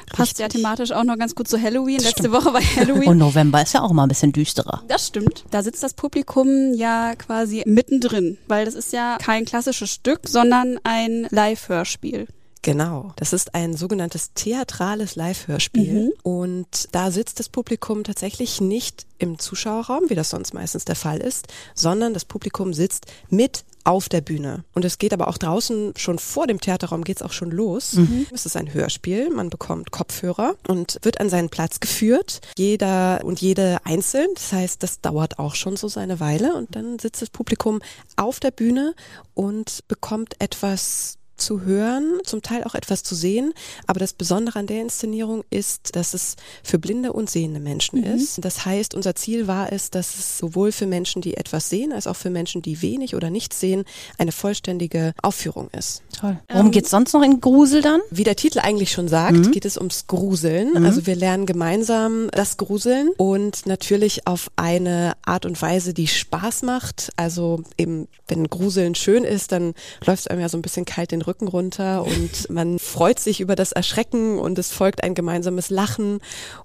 passt 0.08 0.40
Richtig. 0.40 0.40
ja 0.40 0.48
thematisch 0.48 0.94
auch 0.94 1.04
noch 1.04 1.18
ganz 1.18 1.36
gut 1.36 1.50
zu 1.50 1.58
Halloween. 1.66 1.98
Das 1.98 2.06
Letzte 2.06 2.24
stimmt. 2.24 2.36
Woche 2.36 2.54
war 2.54 2.62
Halloween. 2.62 3.10
Und 3.10 3.18
November 3.18 3.62
ist 3.62 3.74
ja 3.74 3.82
auch 3.82 3.92
mal 3.92 4.04
ein 4.04 4.10
bisschen 4.10 4.32
düsterer. 4.32 4.84
Das 4.88 5.08
stimmt. 5.08 5.44
Da 5.52 5.64
sitzt 5.64 5.84
das 5.84 5.94
Publikum 5.94 6.74
ja 6.74 7.16
quasi 7.16 7.64
mittendrin, 7.66 8.38
weil 8.48 8.66
das 8.66 8.76
ist 8.76 8.94
ja 8.94 9.18
kein 9.22 9.46
klassisches 9.46 9.92
Stück, 9.92 10.22
sondern 10.28 10.80
ein 10.84 11.28
Live-Hörspiel. 11.32 12.28
Genau. 12.66 13.12
Das 13.18 13.32
ist 13.32 13.54
ein 13.54 13.78
sogenanntes 13.78 14.34
theatrales 14.34 15.16
Live-Hörspiel. 15.16 16.06
Mhm. 16.06 16.14
Und 16.24 16.88
da 16.94 17.12
sitzt 17.12 17.40
das 17.40 17.48
Publikum 17.48 18.04
tatsächlich 18.04 18.60
nicht 18.60 19.06
im 19.20 19.38
Zuschauerraum, 19.38 20.10
wie 20.10 20.16
das 20.16 20.32
sonst 20.32 20.56
meistens 20.56 20.84
der 20.84 20.96
Fall 20.96 21.20
ist, 21.20 21.46
sondern 21.76 22.16
das 22.16 22.26
Publikum 22.26 22.74
sitzt 22.74 23.06
mit 23.30 23.66
auf 23.84 24.10
der 24.10 24.22
Bühne. 24.22 24.64
Und 24.74 24.84
es 24.84 24.98
geht 24.98 25.14
aber 25.14 25.28
auch 25.28 25.38
draußen, 25.38 25.94
schon 25.96 26.18
vor 26.18 26.48
dem 26.48 26.60
Theaterraum 26.60 27.04
geht 27.04 27.18
es 27.18 27.22
auch 27.22 27.34
schon 27.34 27.52
los. 27.52 27.94
Mhm. 27.94 28.26
Es 28.34 28.48
ist 28.48 28.58
ein 28.58 28.74
Hörspiel, 28.74 29.30
man 29.30 29.52
bekommt 29.52 29.92
Kopfhörer 29.92 30.56
und 30.68 30.98
wird 31.04 31.22
an 31.22 31.30
seinen 31.30 31.50
Platz 31.50 31.80
geführt. 31.80 32.42
Jeder 32.58 33.22
und 33.24 33.40
jede 33.42 33.78
einzeln. 33.84 34.30
Das 34.34 34.52
heißt, 34.52 34.82
das 34.82 35.02
dauert 35.02 35.38
auch 35.38 35.54
schon 35.54 35.78
so 35.78 35.88
seine 35.88 36.20
Weile 36.20 36.56
und 36.56 36.76
dann 36.76 36.98
sitzt 36.98 37.22
das 37.22 37.30
Publikum 37.30 37.80
auf 38.16 38.40
der 38.40 38.50
Bühne 38.50 38.96
und 39.36 39.88
bekommt 39.88 40.42
etwas 40.42 41.20
zu 41.38 41.62
hören, 41.62 42.20
zum 42.24 42.42
Teil 42.42 42.64
auch 42.64 42.76
etwas 42.76 43.04
zu 43.04 43.16
sehen. 43.16 43.54
Aber 43.88 44.00
das 44.00 44.14
Besondere 44.14 44.60
an 44.60 44.68
der 44.68 44.82
Inszenierung 44.82 45.44
ist, 45.50 45.96
dass 45.96 46.14
es 46.14 46.36
für 46.64 46.80
blinde 46.80 47.14
und 47.14 47.30
sehende 47.30 47.60
Menschen 47.60 48.00
mhm. 48.00 48.06
ist. 48.06 48.44
Das 48.44 48.66
heißt, 48.66 48.96
unser 48.96 49.16
Ziel 49.16 49.48
war 49.48 49.72
es, 49.72 49.90
dass 49.90 50.18
es 50.18 50.38
sowohl 50.38 50.72
für 50.72 50.88
Menschen, 50.88 51.22
die 51.22 51.38
etwas 51.38 51.70
sehen, 51.70 51.92
als 51.92 52.08
auch 52.08 52.16
für 52.16 52.30
Menschen, 52.30 52.62
die 52.62 52.82
wenig 52.82 53.16
oder 53.16 53.30
nichts 53.30 53.60
sehen, 53.60 53.86
eine 54.18 54.32
vollständige 54.32 55.14
Aufführung 55.22 55.70
ist. 55.72 56.04
Toll. 56.20 56.40
Worum 56.50 56.68
ähm, 56.68 56.72
geht 56.72 56.86
es 56.86 56.92
sonst 56.92 57.14
noch 57.14 57.24
in 57.24 57.42
Grusel 57.42 57.82
dann? 57.82 58.02
Wie 58.10 58.24
der 58.24 58.36
Titel 58.36 58.60
eigentlich 58.60 58.92
schon 58.92 59.08
sagt, 59.08 59.38
mhm. 59.38 59.52
geht 59.52 59.66
es 59.66 59.78
ums 59.78 60.08
Gruseln. 60.08 60.72
Mhm. 60.72 60.86
Also 60.86 61.06
wir 61.06 61.16
lernen 61.16 61.46
gemeinsam 61.46 62.30
das 62.32 62.58
Gruseln 62.58 63.10
und 63.18 63.66
natürlich 63.66 64.28
auf 64.28 64.50
eine 64.56 65.14
Art 65.26 65.46
und 65.46 65.62
Weise, 65.62 65.94
die 65.94 66.08
Spaß 66.08 66.64
macht. 66.64 67.12
Also 67.18 67.62
eben, 67.78 68.08
wenn 68.28 68.50
Gruseln 68.50 68.96
schön 68.96 69.24
ist, 69.24 69.52
dann 69.52 69.74
läuft 70.06 70.22
es 70.22 70.28
einem 70.28 70.42
ja 70.42 70.50
so 70.50 70.58
ein 70.58 70.62
bisschen 70.62 70.86
kalt 70.86 71.12
den 71.12 71.22
Rücken 71.28 71.48
runter 71.48 72.04
und 72.04 72.50
man 72.50 72.80
freut 72.80 73.20
sich 73.20 73.40
über 73.40 73.56
das 73.56 73.72
Erschrecken 73.72 74.40
und 74.40 74.58
es 74.60 74.72
folgt 74.72 75.04
ein 75.04 75.16
gemeinsames 75.16 75.70
Lachen. 75.70 76.20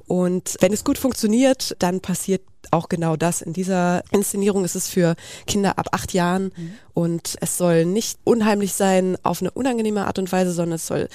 Und 0.07 0.57
wenn 0.61 0.73
es 0.73 0.85
gut 0.85 0.99
funktioniert, 0.99 1.77
dann 1.79 2.01
passiert 2.01 2.43
auch 2.71 2.89
genau 2.89 3.17
das. 3.17 3.43
In 3.43 3.53
dieser 3.53 4.03
Inszenierung 4.11 4.65
ist 4.65 4.77
es 4.77 4.89
für 4.89 5.17
Kinder 5.47 5.79
ab 5.79 5.89
acht 5.93 6.12
Jahren 6.12 6.53
mhm. 6.57 6.73
und 6.95 7.37
es 7.41 7.57
soll 7.57 7.85
nicht 7.85 8.19
unheimlich 8.25 8.75
sein 8.75 9.17
auf 9.23 9.41
eine 9.41 9.51
unangenehme 9.51 10.07
Art 10.07 10.19
und 10.19 10.31
Weise, 10.31 10.53
sondern 10.53 10.77
es 10.77 10.87
soll 10.87 11.09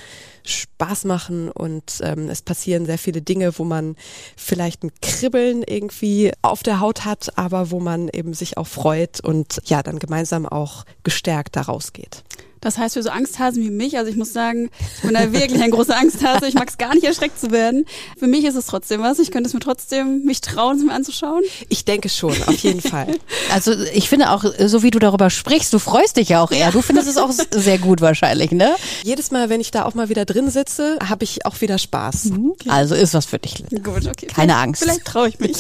Spaß 0.44 1.06
machen 1.06 1.50
und 1.50 2.00
ähm, 2.02 2.30
es 2.30 2.42
passieren 2.42 2.86
sehr 2.86 2.98
viele 2.98 3.22
Dinge, 3.22 3.58
wo 3.58 3.64
man 3.64 3.96
vielleicht 4.36 4.84
ein 4.84 4.92
Kribbeln 5.02 5.64
irgendwie 5.64 6.32
auf 6.42 6.62
der 6.62 6.80
Haut 6.80 7.06
hat, 7.06 7.38
aber 7.38 7.72
wo 7.72 7.80
man 7.80 8.10
eben 8.10 8.34
sich 8.34 8.58
auch 8.58 8.68
freut 8.68 9.20
und 9.22 9.62
ja, 9.66 9.82
dann 9.82 10.00
gemeinsam 10.00 10.46
auch 10.46 10.86
gestärkt 11.04 11.56
da 11.56 11.62
rausgeht. 11.62 12.24
Das 12.66 12.80
heißt, 12.80 12.96
für 12.96 13.04
so 13.04 13.12
Angsthasen 13.12 13.62
wie 13.62 13.70
mich, 13.70 13.96
also 14.00 14.10
ich 14.10 14.18
muss 14.18 14.34
sagen, 14.34 14.72
ich 14.96 15.02
bin 15.04 15.14
da 15.14 15.32
wirklich 15.32 15.62
ein 15.62 15.70
großer 15.70 15.96
Angsthase. 15.96 16.48
Ich 16.48 16.56
mag 16.56 16.68
es 16.68 16.80
gar 16.80 16.96
nicht, 16.96 17.04
erschreckt 17.04 17.40
zu 17.40 17.52
werden. 17.52 17.86
Für 18.18 18.26
mich 18.26 18.44
ist 18.44 18.56
es 18.56 18.66
trotzdem 18.66 19.04
was. 19.04 19.20
Ich 19.20 19.30
könnte 19.30 19.48
es 19.48 19.54
mir 19.54 19.60
trotzdem 19.60 20.24
mich 20.24 20.42
trauen, 20.42 20.78
es 20.78 20.84
mir 20.84 20.92
anzuschauen. 20.92 21.44
Ich 21.70 21.86
denke 21.86 22.10
schon, 22.10 22.32
auf 22.48 22.58
jeden 22.58 22.82
Fall. 22.82 23.16
Also 23.54 23.74
ich 23.94 24.10
finde 24.10 24.32
auch, 24.32 24.44
so 24.66 24.82
wie 24.82 24.90
du 24.90 24.98
darüber 24.98 25.30
sprichst, 25.30 25.72
du 25.72 25.80
freust 25.80 26.18
dich 26.18 26.30
ja 26.30 26.42
auch 26.42 26.52
eher. 26.52 26.72
Du 26.72 26.82
findest 26.82 27.08
es 27.08 27.18
auch 27.18 27.32
sehr 27.52 27.78
gut 27.78 28.02
wahrscheinlich, 28.02 28.52
ne? 28.52 28.76
Jedes 29.04 29.30
Mal, 29.30 29.50
wenn 29.50 29.62
ich 29.62 29.72
da 29.72 29.86
auch 29.86 29.94
mal 29.94 30.10
wieder 30.10 30.26
drin 30.26 30.50
sitze, 30.50 30.98
habe 31.08 31.24
ich 31.24 31.46
auch 31.46 31.62
wieder 31.62 31.78
Spaß. 31.78 32.26
Mhm. 32.26 32.52
Okay. 32.52 32.70
Also 32.70 32.96
ist 32.96 33.14
was 33.14 33.28
für 33.28 33.38
dich. 33.38 33.64
Gut, 33.84 34.08
okay. 34.08 34.26
Keine 34.26 34.56
Angst. 34.56 34.84
Vielleicht 34.84 35.06
traue 35.06 35.30
ich 35.30 35.40
mich. 35.40 35.58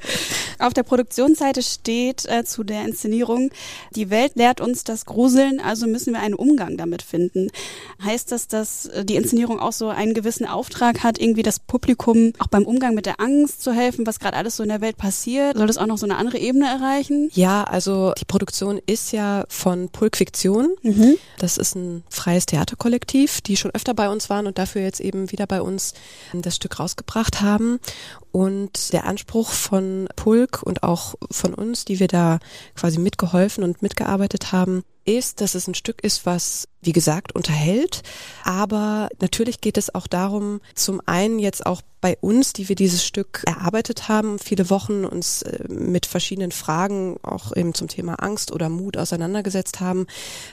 auf 0.58 0.74
der 0.74 0.82
Produktionsseite 0.82 1.62
steht 1.62 2.26
äh, 2.26 2.44
zu 2.44 2.62
der 2.62 2.84
Inszenierung, 2.84 3.50
die 3.96 4.10
Welt 4.10 4.32
lehrt 4.36 4.60
uns 4.60 4.84
das 4.84 5.06
Gruseln, 5.06 5.60
also 5.60 5.86
müssen 5.86 6.12
wir 6.12 6.20
ein 6.20 6.33
einen 6.34 6.50
Umgang 6.50 6.76
damit 6.76 7.02
finden. 7.02 7.48
Heißt 8.02 8.32
das, 8.32 8.48
dass 8.48 8.86
äh, 8.86 9.04
die 9.04 9.16
Inszenierung 9.16 9.60
auch 9.60 9.72
so 9.72 9.88
einen 9.88 10.14
gewissen 10.14 10.46
Auftrag 10.46 11.02
hat, 11.02 11.18
irgendwie 11.20 11.42
das 11.42 11.60
Publikum 11.60 12.32
auch 12.38 12.48
beim 12.48 12.64
Umgang 12.64 12.94
mit 12.94 13.06
der 13.06 13.20
Angst 13.20 13.62
zu 13.62 13.72
helfen, 13.72 14.06
was 14.06 14.18
gerade 14.18 14.36
alles 14.36 14.56
so 14.56 14.62
in 14.62 14.68
der 14.68 14.80
Welt 14.80 14.96
passiert? 14.96 15.56
Soll 15.56 15.66
das 15.66 15.78
auch 15.78 15.86
noch 15.86 15.98
so 15.98 16.06
eine 16.06 16.16
andere 16.16 16.38
Ebene 16.38 16.66
erreichen? 16.66 17.30
Ja, 17.32 17.64
also 17.64 18.12
die 18.18 18.24
Produktion 18.24 18.80
ist 18.86 19.12
ja 19.12 19.44
von 19.48 19.88
Pulk 19.88 20.16
Fiktion. 20.16 20.74
Mhm. 20.82 21.16
Das 21.38 21.56
ist 21.56 21.74
ein 21.74 22.02
freies 22.08 22.46
Theaterkollektiv, 22.46 23.40
die 23.40 23.56
schon 23.56 23.72
öfter 23.72 23.94
bei 23.94 24.08
uns 24.08 24.30
waren 24.30 24.46
und 24.46 24.58
dafür 24.58 24.82
jetzt 24.82 25.00
eben 25.00 25.30
wieder 25.32 25.46
bei 25.46 25.62
uns 25.62 25.94
das 26.32 26.56
Stück 26.56 26.78
rausgebracht 26.78 27.40
haben. 27.40 27.78
Und 28.32 28.92
der 28.92 29.04
Anspruch 29.06 29.50
von 29.50 30.08
Pulk 30.16 30.62
und 30.62 30.82
auch 30.82 31.14
von 31.30 31.54
uns, 31.54 31.84
die 31.84 32.00
wir 32.00 32.08
da 32.08 32.40
quasi 32.74 32.98
mitgeholfen 32.98 33.62
und 33.62 33.82
mitgearbeitet 33.82 34.52
haben, 34.52 34.82
ist, 35.04 35.40
dass 35.40 35.54
es 35.54 35.66
ein 35.68 35.74
Stück 35.74 36.02
ist, 36.02 36.26
was, 36.26 36.68
wie 36.80 36.92
gesagt, 36.92 37.34
unterhält. 37.34 38.02
Aber 38.42 39.08
natürlich 39.20 39.60
geht 39.60 39.78
es 39.78 39.94
auch 39.94 40.06
darum, 40.06 40.60
zum 40.74 41.00
einen 41.06 41.38
jetzt 41.38 41.66
auch 41.66 41.82
bei 42.00 42.18
uns, 42.20 42.52
die 42.52 42.68
wir 42.68 42.76
dieses 42.76 43.02
Stück 43.04 43.42
erarbeitet 43.46 44.08
haben, 44.08 44.38
viele 44.38 44.68
Wochen 44.68 45.06
uns 45.06 45.40
äh, 45.40 45.64
mit 45.68 46.04
verschiedenen 46.04 46.52
Fragen 46.52 47.16
auch 47.22 47.56
eben 47.56 47.72
zum 47.72 47.88
Thema 47.88 48.16
Angst 48.22 48.52
oder 48.52 48.68
Mut 48.68 48.98
auseinandergesetzt 48.98 49.80
haben. 49.80 50.06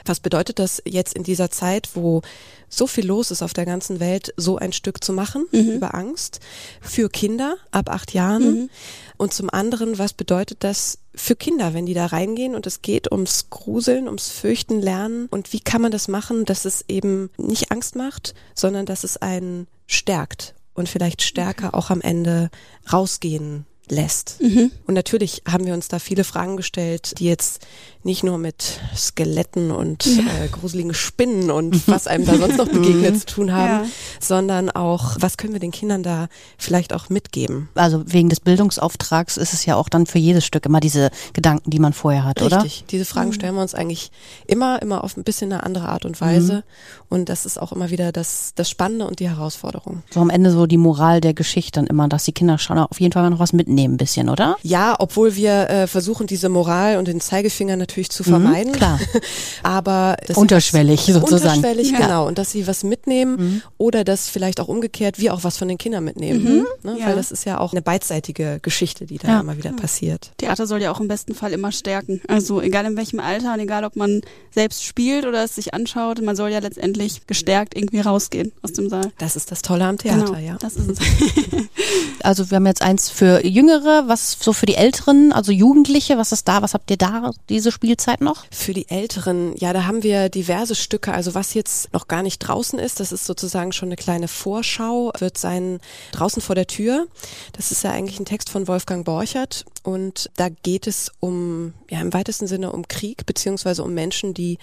Was 0.06 0.20
bedeutet 0.20 0.58
das 0.58 0.82
jetzt 0.86 1.14
in 1.14 1.24
dieser 1.24 1.50
Zeit, 1.50 1.90
wo 1.92 2.22
so 2.70 2.86
viel 2.86 3.06
los 3.06 3.30
ist 3.30 3.42
auf 3.42 3.52
der 3.52 3.66
ganzen 3.66 4.00
Welt, 4.00 4.32
so 4.38 4.56
ein 4.56 4.72
Stück 4.72 5.04
zu 5.04 5.12
machen 5.12 5.46
mhm. 5.52 5.72
über 5.72 5.94
Angst 5.94 6.40
für 6.80 7.10
Kinder 7.10 7.56
ab 7.70 7.90
acht 7.90 8.14
Jahren? 8.14 8.62
Mhm. 8.62 8.70
Und 9.18 9.34
zum 9.34 9.50
anderen, 9.50 9.98
was 9.98 10.14
bedeutet 10.14 10.64
das 10.64 11.01
für 11.14 11.36
Kinder, 11.36 11.74
wenn 11.74 11.86
die 11.86 11.94
da 11.94 12.06
reingehen 12.06 12.54
und 12.54 12.66
es 12.66 12.82
geht 12.82 13.10
ums 13.12 13.50
Gruseln, 13.50 14.06
ums 14.06 14.30
Fürchten 14.30 14.80
lernen. 14.80 15.26
Und 15.30 15.52
wie 15.52 15.60
kann 15.60 15.82
man 15.82 15.92
das 15.92 16.08
machen, 16.08 16.44
dass 16.44 16.64
es 16.64 16.84
eben 16.88 17.30
nicht 17.36 17.70
Angst 17.70 17.96
macht, 17.96 18.34
sondern 18.54 18.86
dass 18.86 19.04
es 19.04 19.16
einen 19.16 19.66
stärkt 19.86 20.54
und 20.74 20.88
vielleicht 20.88 21.22
stärker 21.22 21.74
auch 21.74 21.90
am 21.90 22.00
Ende 22.00 22.50
rausgehen 22.90 23.66
lässt. 23.92 24.40
Mhm. 24.40 24.70
Und 24.86 24.94
natürlich 24.94 25.42
haben 25.46 25.66
wir 25.66 25.74
uns 25.74 25.88
da 25.88 25.98
viele 25.98 26.24
Fragen 26.24 26.56
gestellt, 26.56 27.18
die 27.18 27.26
jetzt 27.26 27.66
nicht 28.04 28.24
nur 28.24 28.38
mit 28.38 28.80
Skeletten 28.96 29.70
und 29.70 30.04
ja. 30.06 30.22
äh, 30.44 30.48
gruseligen 30.48 30.94
Spinnen 30.94 31.50
und 31.50 31.86
was 31.86 32.06
einem 32.06 32.24
da 32.24 32.36
sonst 32.36 32.56
noch 32.56 32.68
begegnet 32.68 33.20
zu 33.20 33.26
tun 33.26 33.52
haben, 33.52 33.84
ja. 33.84 33.90
sondern 34.18 34.70
auch, 34.70 35.16
was 35.20 35.36
können 35.36 35.52
wir 35.52 35.60
den 35.60 35.70
Kindern 35.70 36.02
da 36.02 36.28
vielleicht 36.58 36.92
auch 36.92 37.10
mitgeben? 37.10 37.68
Also 37.74 38.02
wegen 38.06 38.28
des 38.28 38.40
Bildungsauftrags 38.40 39.36
ist 39.36 39.52
es 39.52 39.66
ja 39.66 39.76
auch 39.76 39.88
dann 39.88 40.06
für 40.06 40.18
jedes 40.18 40.44
Stück 40.44 40.66
immer 40.66 40.80
diese 40.80 41.10
Gedanken, 41.32 41.70
die 41.70 41.78
man 41.78 41.92
vorher 41.92 42.24
hat, 42.24 42.40
Richtig. 42.40 42.52
oder? 42.52 42.64
Richtig, 42.64 42.84
diese 42.86 43.04
Fragen 43.04 43.28
mhm. 43.28 43.34
stellen 43.34 43.54
wir 43.54 43.62
uns 43.62 43.74
eigentlich 43.74 44.10
immer, 44.46 44.82
immer 44.82 45.04
auf 45.04 45.16
ein 45.16 45.22
bisschen 45.22 45.52
eine 45.52 45.62
andere 45.62 45.88
Art 45.88 46.04
und 46.04 46.20
Weise. 46.20 46.54
Mhm. 46.54 46.62
Und 47.08 47.28
das 47.28 47.46
ist 47.46 47.60
auch 47.60 47.72
immer 47.72 47.90
wieder 47.90 48.10
das, 48.10 48.52
das 48.54 48.70
Spannende 48.70 49.06
und 49.06 49.20
die 49.20 49.28
Herausforderung. 49.28 50.02
So 50.10 50.20
am 50.20 50.30
Ende 50.30 50.50
so 50.50 50.66
die 50.66 50.78
Moral 50.78 51.20
der 51.20 51.34
Geschichte 51.34 51.82
dann 51.82 51.86
immer, 51.86 52.08
dass 52.08 52.24
die 52.24 52.32
Kinder 52.32 52.58
schon 52.58 52.78
auf 52.78 53.00
jeden 53.00 53.12
Fall 53.12 53.28
noch 53.30 53.38
was 53.38 53.52
mitnehmen, 53.52 53.81
ein 53.84 53.96
bisschen, 53.96 54.28
oder? 54.28 54.56
Ja, 54.62 54.96
obwohl 54.98 55.36
wir 55.36 55.68
äh, 55.70 55.86
versuchen, 55.86 56.26
diese 56.26 56.48
Moral 56.48 56.96
und 56.96 57.08
den 57.08 57.20
Zeigefinger 57.20 57.76
natürlich 57.76 58.10
zu 58.10 58.24
vermeiden. 58.24 58.72
Mhm, 58.72 58.76
klar. 58.76 59.00
Aber 59.62 60.16
unterschwellig 60.34 61.00
sozusagen. 61.00 61.58
Unterschwellig, 61.58 61.90
ja. 61.92 61.98
genau. 61.98 62.26
Und 62.26 62.38
dass 62.38 62.52
sie 62.52 62.66
was 62.66 62.84
mitnehmen 62.84 63.36
mhm. 63.36 63.62
oder 63.78 64.04
dass 64.04 64.28
vielleicht 64.28 64.60
auch 64.60 64.68
umgekehrt 64.68 65.18
wir 65.18 65.34
auch 65.34 65.44
was 65.44 65.56
von 65.56 65.68
den 65.68 65.78
Kindern 65.78 66.04
mitnehmen. 66.04 66.42
Mhm. 66.42 66.66
Ne? 66.82 66.98
Ja. 66.98 67.06
Weil 67.06 67.16
das 67.16 67.30
ist 67.30 67.44
ja 67.44 67.58
auch 67.58 67.72
eine 67.72 67.82
beidseitige 67.82 68.58
Geschichte, 68.62 69.06
die 69.06 69.18
da 69.18 69.28
ja. 69.28 69.40
immer 69.40 69.56
wieder 69.56 69.72
passiert. 69.72 70.32
Theater 70.38 70.66
soll 70.66 70.82
ja 70.82 70.92
auch 70.92 71.00
im 71.00 71.08
besten 71.08 71.34
Fall 71.34 71.52
immer 71.52 71.72
stärken. 71.72 72.20
Also 72.28 72.60
egal 72.60 72.86
in 72.86 72.96
welchem 72.96 73.20
Alter 73.20 73.54
und 73.54 73.60
egal 73.60 73.84
ob 73.84 73.96
man 73.96 74.22
selbst 74.50 74.84
spielt 74.84 75.26
oder 75.26 75.44
es 75.44 75.54
sich 75.54 75.74
anschaut, 75.74 76.20
man 76.22 76.36
soll 76.36 76.50
ja 76.50 76.58
letztendlich 76.58 77.26
gestärkt 77.26 77.76
irgendwie 77.76 78.00
rausgehen 78.00 78.52
aus 78.62 78.72
dem 78.72 78.88
Saal. 78.88 79.12
Das 79.18 79.36
ist 79.36 79.50
das 79.50 79.62
Tolle 79.62 79.84
am 79.84 79.98
Theater, 79.98 80.24
genau, 80.26 80.38
ja. 80.38 80.56
Das 80.60 80.76
ist 80.76 80.90
es. 80.90 80.98
also 82.22 82.50
wir 82.50 82.56
haben 82.56 82.66
jetzt 82.66 82.82
eins 82.82 83.08
für 83.08 83.44
Jüngere, 83.72 84.08
was 84.08 84.36
so 84.40 84.52
für 84.52 84.66
die 84.66 84.74
Älteren, 84.74 85.32
also 85.32 85.52
Jugendliche, 85.52 86.18
was 86.18 86.32
ist 86.32 86.46
da, 86.46 86.62
was 86.62 86.74
habt 86.74 86.90
ihr 86.90 86.96
da, 86.96 87.30
diese 87.48 87.72
Spielzeit 87.72 88.20
noch? 88.20 88.44
Für 88.50 88.74
die 88.74 88.88
Älteren, 88.88 89.54
ja, 89.56 89.72
da 89.72 89.84
haben 89.84 90.02
wir 90.02 90.28
diverse 90.28 90.74
Stücke. 90.74 91.12
Also 91.12 91.34
was 91.34 91.54
jetzt 91.54 91.92
noch 91.92 92.08
gar 92.08 92.22
nicht 92.22 92.38
draußen 92.38 92.78
ist, 92.78 93.00
das 93.00 93.12
ist 93.12 93.24
sozusagen 93.24 93.72
schon 93.72 93.88
eine 93.88 93.96
kleine 93.96 94.28
Vorschau, 94.28 95.12
wird 95.18 95.38
sein 95.38 95.80
draußen 96.12 96.42
vor 96.42 96.54
der 96.54 96.66
Tür. 96.66 97.06
Das 97.52 97.72
ist 97.72 97.82
ja 97.82 97.92
eigentlich 97.92 98.20
ein 98.20 98.26
Text 98.26 98.50
von 98.50 98.68
Wolfgang 98.68 99.04
Borchert 99.04 99.64
und 99.82 100.30
da 100.36 100.48
geht 100.48 100.86
es 100.86 101.10
um, 101.20 101.72
ja, 101.90 102.00
im 102.00 102.12
weitesten 102.12 102.46
Sinne 102.46 102.72
um 102.72 102.86
Krieg, 102.88 103.24
beziehungsweise 103.26 103.82
um 103.82 103.94
Menschen, 103.94 104.34
die 104.34 104.58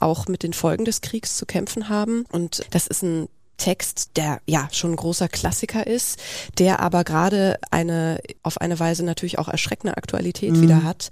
auch 0.00 0.26
mit 0.26 0.42
den 0.42 0.52
Folgen 0.52 0.84
des 0.84 1.00
Kriegs 1.00 1.36
zu 1.36 1.46
kämpfen 1.46 1.88
haben. 1.88 2.24
Und 2.32 2.64
das 2.70 2.86
ist 2.86 3.02
ein 3.02 3.28
Text, 3.58 4.10
der 4.16 4.40
ja 4.46 4.68
schon 4.72 4.92
ein 4.92 4.96
großer 4.96 5.28
Klassiker 5.28 5.86
ist, 5.86 6.18
der 6.58 6.80
aber 6.80 7.04
gerade 7.04 7.58
eine 7.70 8.20
auf 8.42 8.60
eine 8.60 8.78
Weise 8.78 9.04
natürlich 9.04 9.38
auch 9.38 9.48
erschreckende 9.48 9.96
Aktualität 9.96 10.52
mhm. 10.52 10.62
wieder 10.62 10.84
hat. 10.84 11.10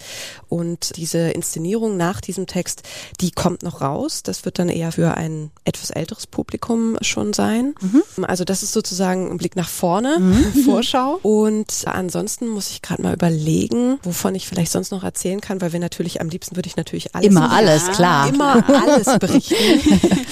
Und 0.49 0.97
diese 0.97 1.19
Inszenierung 1.31 1.97
nach 1.97 2.21
diesem 2.21 2.47
Text, 2.47 2.83
die 3.21 3.33
kommt 3.33 3.63
noch 3.63 3.81
raus. 3.81 4.23
Das 4.23 4.45
wird 4.45 4.59
dann 4.59 4.69
eher 4.69 4.93
für 4.93 5.17
ein 5.17 5.51
etwas 5.65 5.91
älteres 5.91 6.27
Publikum 6.27 6.97
schon 7.03 7.33
sein. 7.33 7.75
Mhm. 7.81 8.25
Also 8.25 8.45
das 8.45 8.63
ist 8.63 8.73
sozusagen 8.73 9.31
ein 9.31 9.39
Blick 9.39 9.57
nach 9.57 9.69
vorne, 9.69 10.19
mhm. 10.21 10.53
Vorschau. 10.65 11.19
Und 11.23 11.85
ansonsten 11.87 12.47
muss 12.49 12.71
ich 12.71 12.81
gerade 12.81 13.03
mal 13.03 13.15
überlegen, 13.15 13.99
wovon 14.05 14.35
ich 14.37 14.47
vielleicht 14.47 14.71
sonst 14.71 14.93
noch 14.93 15.03
erzählen 15.03 15.41
kann, 15.41 15.61
weil 15.61 15.73
wir 15.73 15.81
natürlich 15.81 16.21
am 16.21 16.29
liebsten 16.29 16.55
würde 16.55 16.69
ich 16.69 16.77
natürlich 16.77 17.15
alles 17.15 17.27
immer 17.27 17.51
alles 17.51 17.89
klar 17.91 18.29
immer 18.29 18.65
alles 18.69 19.19
berichten, 19.19 19.57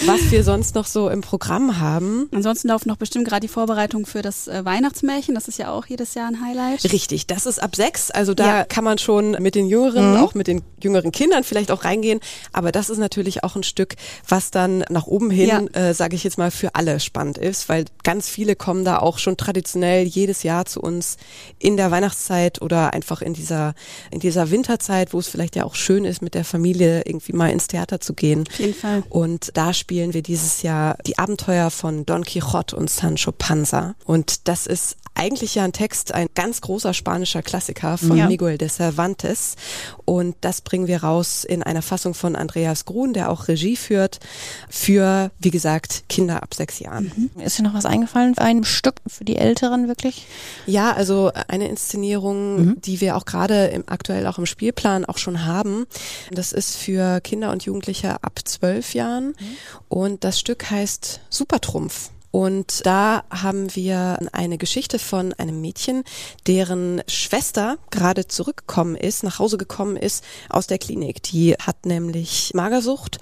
was 0.07 0.31
wir 0.31 0.45
sonst 0.45 0.77
noch 0.77 0.87
so 0.87 1.09
im 1.09 1.21
Programm 1.21 1.81
haben 1.81 2.04
haben. 2.05 2.29
Ansonsten 2.33 2.69
laufen 2.69 2.89
noch 2.89 2.97
bestimmt 2.97 3.27
gerade 3.27 3.41
die 3.41 3.49
Vorbereitungen 3.49 4.07
für 4.07 4.23
das 4.23 4.49
äh, 4.49 4.65
Weihnachtsmärchen. 4.65 5.35
Das 5.35 5.49
ist 5.49 5.59
ja 5.59 5.71
auch 5.71 5.87
jedes 5.87 6.15
Jahr 6.15 6.29
ein 6.29 6.41
Highlight. 6.41 6.85
Richtig, 6.93 7.27
das 7.27 7.47
ist 7.47 7.63
ab 7.63 7.77
sechs. 7.77 8.11
Also 8.11 8.35
da 8.35 8.59
ja. 8.59 8.65
kann 8.65 8.85
man 8.85 8.99
schon 8.99 9.33
mit 9.41 9.55
den 9.55 9.67
Jüngeren, 9.67 10.13
mhm. 10.13 10.17
auch 10.19 10.35
mit 10.35 10.47
den 10.47 10.63
jüngeren 10.83 11.13
Kindern 11.13 11.45
vielleicht 11.45 11.71
auch 11.71 11.85
reingehen. 11.85 12.21
Aber 12.53 12.73
das 12.73 12.91
ist 12.91 12.99
natürlich 12.99 13.45
auch 13.45 13.57
ein 13.57 13.63
Stück, 13.63 13.95
was 14.29 14.51
dann 14.51 14.85
nach 14.91 15.07
oben 15.07 15.31
hin, 15.31 15.49
ja. 15.49 15.89
äh, 15.89 15.95
sage 15.95 16.17
ich 16.17 16.25
jetzt 16.25 16.39
mal, 16.39 16.51
für 16.51 16.75
alle 16.75 17.01
spannend 17.01 17.39
ist, 17.39 17.69
weil 17.69 17.85
ganz 18.03 18.29
viele 18.29 18.57
kommen 18.57 18.85
da 18.85 18.99
auch 18.99 19.19
schon 19.19 19.37
traditionell 19.37 20.05
jedes 20.07 20.43
Jahr 20.43 20.67
zu 20.67 20.81
uns 20.81 21.17
in 21.59 21.77
der 21.77 21.91
Weihnachtszeit 21.91 22.63
oder 22.63 22.93
einfach 22.93 23.23
in 23.23 23.35
dieser, 23.35 23.75
in 24.11 24.21
dieser 24.21 24.51
Winterzeit, 24.51 25.13
wo 25.13 25.19
es 25.19 25.29
vielleicht 25.29 25.57
ja 25.57 25.65
auch 25.65 25.75
schön 25.75 26.05
ist, 26.05 26.23
mit 26.23 26.35
der 26.35 26.45
Familie 26.45 27.03
irgendwie 27.05 27.33
mal 27.33 27.51
ins 27.51 27.67
Theater 27.67 28.01
zu 28.01 28.15
gehen. 28.15 28.45
Auf 28.49 28.59
jeden 28.59 28.75
Fall. 28.75 29.03
Und 29.09 29.51
da 29.55 29.73
spielen 29.73 30.15
wir 30.15 30.23
dieses 30.23 30.63
Jahr 30.63 30.97
die 31.07 31.19
Abenteuer 31.19 31.71
von 31.71 31.94
von 31.95 32.07
Don 32.07 32.25
Quixote 32.25 32.75
und 32.77 32.91
Sancho 32.91 33.33
Panza. 33.33 33.95
Und 34.05 34.49
das 34.49 34.67
ist 34.67 34.97
eigentlich 35.15 35.55
ja 35.55 35.65
ein 35.65 35.73
Text, 35.73 36.13
ein 36.13 36.27
ganz 36.35 36.61
großer 36.61 36.93
spanischer 36.93 37.43
Klassiker 37.43 37.97
von 37.99 38.17
ja. 38.17 38.27
Miguel 38.27 38.59
de 38.59 38.69
Cervantes. 38.69 39.55
Und 40.05 40.35
das 40.41 40.61
bringen 40.61 40.89
wir 40.89 41.05
raus 41.05 41.45
in 41.45 41.63
einer 41.63 41.83
Fassung 41.83 42.15
von 42.15 42.35
Andreas 42.35 42.85
Grun, 42.85 43.13
der 43.13 43.31
auch 43.31 43.47
Regie 43.47 43.77
führt, 43.77 44.19
für, 44.69 45.31
wie 45.39 45.53
gesagt, 45.53 46.05
Kinder 46.09 46.43
ab 46.43 46.55
sechs 46.55 46.81
Jahren. 46.81 47.13
Mhm. 47.35 47.41
Ist 47.41 47.59
dir 47.59 47.63
noch 47.63 47.75
was 47.75 47.87
eingefallen? 47.87 48.37
Ein 48.39 48.65
Stück 48.65 48.97
für 49.07 49.25
die 49.25 49.37
Älteren 49.37 49.87
wirklich? 49.87 50.27
Ja, 50.67 50.93
also 50.93 51.31
eine 51.47 51.69
Inszenierung, 51.69 52.57
mhm. 52.57 52.81
die 52.81 53.01
wir 53.01 53.17
auch 53.17 53.25
gerade 53.25 53.85
aktuell 53.87 54.27
auch 54.27 54.39
im 54.39 54.47
Spielplan 54.47 55.05
auch 55.05 55.19
schon 55.19 55.45
haben. 55.45 55.87
Das 56.33 56.53
ist 56.53 56.77
für 56.77 57.21
Kinder 57.21 57.53
und 57.53 57.65
Jugendliche 57.65 58.23
ab 58.25 58.41
zwölf 58.45 58.95
Jahren. 58.95 59.29
Mhm. 59.29 59.35
Und 59.89 60.25
das 60.25 60.41
Stück 60.41 60.69
heißt 60.69 61.21
Supertrumpf. 61.85 62.11
Und 62.31 62.85
da 62.85 63.23
haben 63.31 63.77
wir 63.77 64.19
eine 64.33 64.59
Geschichte 64.59 64.99
von 64.99 65.33
einem 65.35 65.61
Mädchen, 65.61 66.03
deren 66.49 67.01
Schwester 67.07 67.79
gerade 67.93 68.27
zurückgekommen 68.27 68.97
ist, 68.97 69.23
nach 69.23 69.39
Hause 69.39 69.57
gekommen 69.57 69.97
ist 69.97 70.25
aus 70.49 70.67
der 70.67 70.79
Klinik. 70.79 71.23
Die 71.23 71.53
hat 71.55 71.87
nämlich 71.87 72.51
Magersucht 72.53 73.21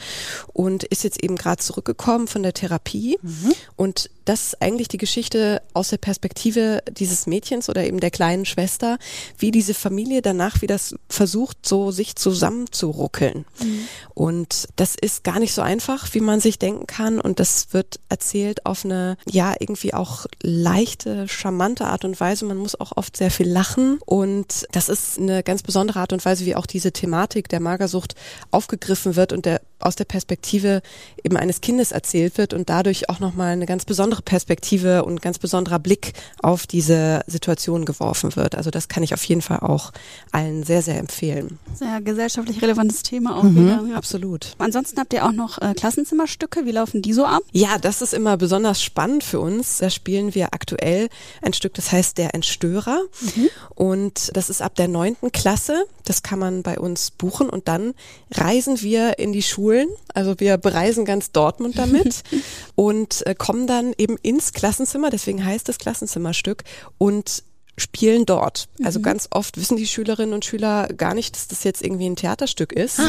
und 0.55 0.85
ist 0.85 1.05
jetzt 1.05 1.23
eben 1.23 1.37
gerade 1.37 1.61
zurückgekommen 1.61 2.27
von 2.27 2.43
der 2.43 2.55
Therapie. 2.55 3.19
Mhm. 3.21 3.53
Und 3.77 4.09
das 4.25 4.47
ist 4.47 4.63
eigentlich 4.63 4.89
die 4.89 4.99
Geschichte 4.99 5.63
aus 5.75 5.91
der 5.91 5.99
Perspektive 5.99 6.83
dieses 6.91 7.27
Mädchens 7.27 7.69
oder 7.69 7.85
eben 7.85 8.01
der 8.01 8.11
kleinen 8.11 8.45
Schwester, 8.45 8.99
wie 9.39 9.51
diese 9.51 9.75
Familie 9.75 10.23
danach 10.23 10.63
wieder 10.63 10.79
versucht, 11.09 11.67
so 11.67 11.91
sich 11.91 12.17
zusammenzuruckeln. 12.17 13.45
Mhm. 13.61 13.89
Und 14.15 14.69
das 14.77 14.95
ist 14.95 15.25
gar 15.25 15.39
nicht 15.39 15.55
so 15.55 15.63
einfach, 15.63 16.13
wie 16.15 16.21
man 16.21 16.41
sich 16.41 16.59
denken 16.59 16.87
kann. 16.87 17.21
Und 17.21 17.41
das 17.41 17.73
wird 17.73 18.01
erzählt 18.09 18.67
auf 18.67 18.85
eine, 18.85 19.17
ja, 19.29 19.55
irgendwie 19.59 19.95
auch 19.95 20.27
leichte, 20.43 21.29
charmante 21.29 21.87
Art 21.87 22.05
und 22.05 22.19
Weise. 22.21 22.45
Man 22.45 22.59
muss 22.59 22.79
auch 22.79 22.97
oft 22.97 23.17
sehr 23.17 23.31
viel 23.31 23.49
lachen. 23.49 23.99
Und 24.05 24.67
das 24.73 24.89
ist 24.89 25.19
eine 25.19 25.43
ganz 25.43 25.63
besondere 25.63 26.01
Art 26.01 26.13
und 26.13 26.25
Weise, 26.25 26.47
wie 26.47 26.57
auch 26.57 26.67
diese 26.67 26.93
Thematik 26.93 27.49
der 27.49 27.61
Magersucht 27.61 28.15
aufgegriffen 28.51 29.17
wird 29.17 29.33
und 29.33 29.47
der 29.47 29.61
aus 29.83 29.97
der 29.97 30.05
Perspektive 30.05 30.83
eben 31.23 31.37
eines 31.37 31.61
Kindes 31.61 31.93
erzählt 31.93 32.39
wird 32.39 32.55
und 32.55 32.69
dadurch 32.69 33.09
auch 33.09 33.21
nochmal 33.21 33.53
eine 33.53 33.67
ganz 33.67 33.85
besondere 33.85 34.23
Perspektive 34.23 35.05
und 35.05 35.23
ganz 35.23 35.39
besonderer 35.39 35.79
Blick 35.79 36.13
auf 36.41 36.67
diese 36.67 37.23
Situation 37.27 37.85
geworfen 37.85 38.35
wird. 38.37 38.55
Also 38.55 38.71
das 38.71 38.89
kann 38.89 39.03
ich 39.03 39.15
auf 39.15 39.25
jeden 39.25 39.43
Fall 39.43 39.61
auch 39.61 39.93
allen 40.31 40.63
sehr, 40.65 40.83
sehr 40.83 40.99
empfehlen. 40.99 41.59
Sehr 41.75 42.01
gesellschaftlich 42.01 42.63
relevantes 42.63 43.03
Thema 43.03 43.37
auch 43.37 43.43
mhm, 43.43 43.57
wieder. 43.57 43.85
Ja. 43.91 43.97
Absolut. 43.97 44.55
Ansonsten 44.59 44.99
habt 44.99 45.13
ihr 45.13 45.25
auch 45.25 45.33
noch 45.33 45.61
äh, 45.61 45.75
Klassenzimmerstücke. 45.75 46.67
Wie 46.67 46.73
laufen 46.73 47.03
die 47.03 47.13
so 47.13 47.25
ab? 47.25 47.43
Ja, 47.53 47.79
das 47.79 48.03
ist 48.03 48.15
immer 48.15 48.37
besonders 48.37 48.83
spannend 48.83 49.25
für 49.25 49.41
uns. 49.41 49.79
Da 49.79 49.91
spielen 49.91 50.35
wir 50.35 50.55
aktuell 50.55 51.09
ein 51.43 51.53
Stück, 51.53 51.75
das 51.75 51.93
heißt 51.93 52.19
Der 52.19 52.35
Entstörer. 52.35 53.01
Mhm. 53.21 53.49
Und 53.75 54.31
das 54.37 54.51
ist 54.51 54.63
ab 54.63 54.75
der 54.75 54.89
neunten 54.89 55.33
Klasse. 55.33 55.85
Das 56.05 56.23
kann 56.23 56.39
man 56.39 56.63
bei 56.63 56.79
uns 56.79 57.11
buchen 57.11 57.49
und 57.49 57.69
dann 57.69 57.95
reisen 58.33 58.81
wir 58.83 59.19
in 59.19 59.33
die 59.33 59.43
Schulen. 59.73 59.89
Also 60.15 60.39
wir 60.39 60.57
bereisen 60.59 61.05
ganz 61.05 61.33
Dortmund 61.33 61.79
damit 61.79 62.23
und 62.75 63.27
äh, 63.27 63.35
kommen 63.35 63.67
dann 63.67 63.93
eben 63.97 64.17
ins 64.23 64.53
Klassenzimmer, 64.53 65.11
deswegen 65.11 65.45
heißt 65.45 65.69
das 65.69 65.79
Klassenzimmerstück 65.79 66.65
und 66.99 67.45
spielen 67.79 68.27
dort. 68.27 68.69
Also 68.85 69.01
ganz 69.01 69.29
oft 69.31 69.57
wissen 69.57 69.79
die 69.79 69.87
Schülerinnen 69.87 70.35
und 70.35 70.45
Schüler 70.45 70.89
gar 70.89 71.15
nicht, 71.15 71.35
dass 71.35 71.49
das 71.49 71.65
jetzt 71.65 71.83
irgendwie 71.83 72.05
ein 72.05 72.17
Theaterstück 72.17 72.71
ist. 72.71 73.01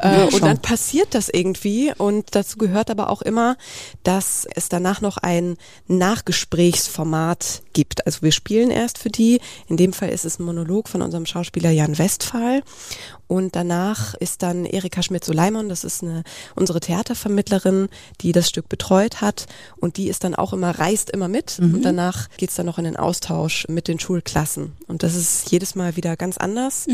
äh, 0.00 0.24
und 0.24 0.42
dann 0.42 0.58
passiert 0.60 1.14
das 1.14 1.30
irgendwie. 1.30 1.92
Und 1.96 2.34
dazu 2.34 2.58
gehört 2.58 2.90
aber 2.90 3.08
auch 3.08 3.22
immer, 3.22 3.56
dass 4.02 4.46
es 4.54 4.68
danach 4.68 5.00
noch 5.00 5.16
ein 5.16 5.56
Nachgesprächsformat 5.88 7.62
gibt. 7.72 8.04
Also 8.06 8.20
wir 8.20 8.32
spielen 8.32 8.70
erst 8.70 8.98
für 8.98 9.10
die. 9.10 9.40
In 9.66 9.78
dem 9.78 9.94
Fall 9.94 10.10
ist 10.10 10.26
es 10.26 10.38
ein 10.38 10.44
Monolog 10.44 10.88
von 10.90 11.00
unserem 11.00 11.24
Schauspieler 11.24 11.70
Jan 11.70 11.96
Westphal. 11.96 12.62
Und 13.32 13.56
danach 13.56 14.12
ist 14.12 14.42
dann 14.42 14.66
Erika 14.66 15.02
Schmidt-Suleiman, 15.02 15.70
das 15.70 15.84
ist 15.84 16.02
eine, 16.02 16.22
unsere 16.54 16.80
Theatervermittlerin, 16.80 17.88
die 18.20 18.32
das 18.32 18.46
Stück 18.46 18.68
betreut 18.68 19.22
hat. 19.22 19.46
Und 19.78 19.96
die 19.96 20.08
ist 20.08 20.24
dann 20.24 20.34
auch 20.34 20.52
immer, 20.52 20.78
reist 20.78 21.08
immer 21.08 21.28
mit. 21.28 21.58
Und 21.58 21.80
danach 21.82 22.28
geht's 22.36 22.56
dann 22.56 22.66
noch 22.66 22.76
in 22.76 22.84
den 22.84 22.98
Austausch 22.98 23.66
mit 23.70 23.88
den 23.88 23.98
Schulklassen. 23.98 24.72
Und 24.86 25.02
das 25.02 25.14
ist 25.14 25.50
jedes 25.50 25.74
Mal 25.74 25.96
wieder 25.96 26.18
ganz 26.18 26.36
anders 26.36 26.86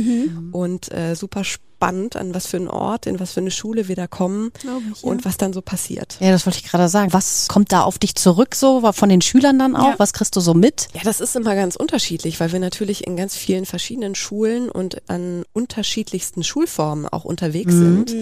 und 0.53 0.93
äh, 0.93 1.17
super 1.17 1.43
spannend, 1.43 1.68
an 1.81 2.35
was 2.35 2.47
für 2.47 2.57
einen 2.57 2.69
Ort, 2.69 3.07
in 3.07 3.21
was 3.21 3.33
für 3.33 3.41
eine 3.41 3.51
Schule 3.51 3.89
wir 3.89 3.97
da 3.97 4.07
kommen 4.07 4.53
ich, 4.59 4.65
ja. 4.65 4.79
und 5.03 5.25
was 5.25 5.37
dann 5.37 5.53
so 5.53 5.63
passiert. 5.63 6.17
Ja, 6.21 6.31
das 6.31 6.47
wollte 6.47 6.59
ich 6.59 6.65
gerade 6.65 6.89
sagen. 6.89 7.13
Was 7.13 7.49
kommt 7.49 7.73
da 7.73 7.83
auf 7.83 7.99
dich 7.99 8.15
zurück 8.15 8.55
so 8.55 8.93
von 8.93 9.09
den 9.09 9.21
Schülern 9.21 9.59
dann 9.59 9.77
auch? 9.77 9.91
Ja. 9.91 9.95
Was 9.99 10.13
kriegst 10.13 10.37
du 10.37 10.41
so 10.41 10.55
mit? 10.55 10.89
Ja, 10.95 11.03
das 11.05 11.21
ist 11.21 11.37
immer 11.37 11.55
ganz 11.55 11.77
unterschiedlich, 11.77 12.41
weil 12.41 12.53
wir 12.53 12.61
natürlich 12.61 13.07
in 13.07 13.17
ganz 13.17 13.37
vielen 13.37 13.67
verschiedenen 13.67 14.15
Schulen 14.15 14.71
und 14.71 15.09
an 15.09 15.45
unterschiedlichsten 15.53 16.45
Schulformen 16.45 17.07
auch 17.09 17.25
unterwegs 17.25 17.73
sind. 17.73 18.15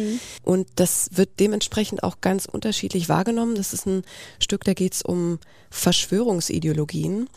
Und 0.42 0.68
das 0.76 1.10
wird 1.12 1.40
dementsprechend 1.40 2.02
auch 2.02 2.20
ganz 2.20 2.46
unterschiedlich 2.46 3.08
wahrgenommen. 3.08 3.54
Das 3.54 3.72
ist 3.72 3.86
ein 3.86 4.02
Stück, 4.38 4.64
da 4.64 4.74
geht's 4.74 5.02
um 5.02 5.38
Verschwörungsideologien. 5.70 7.28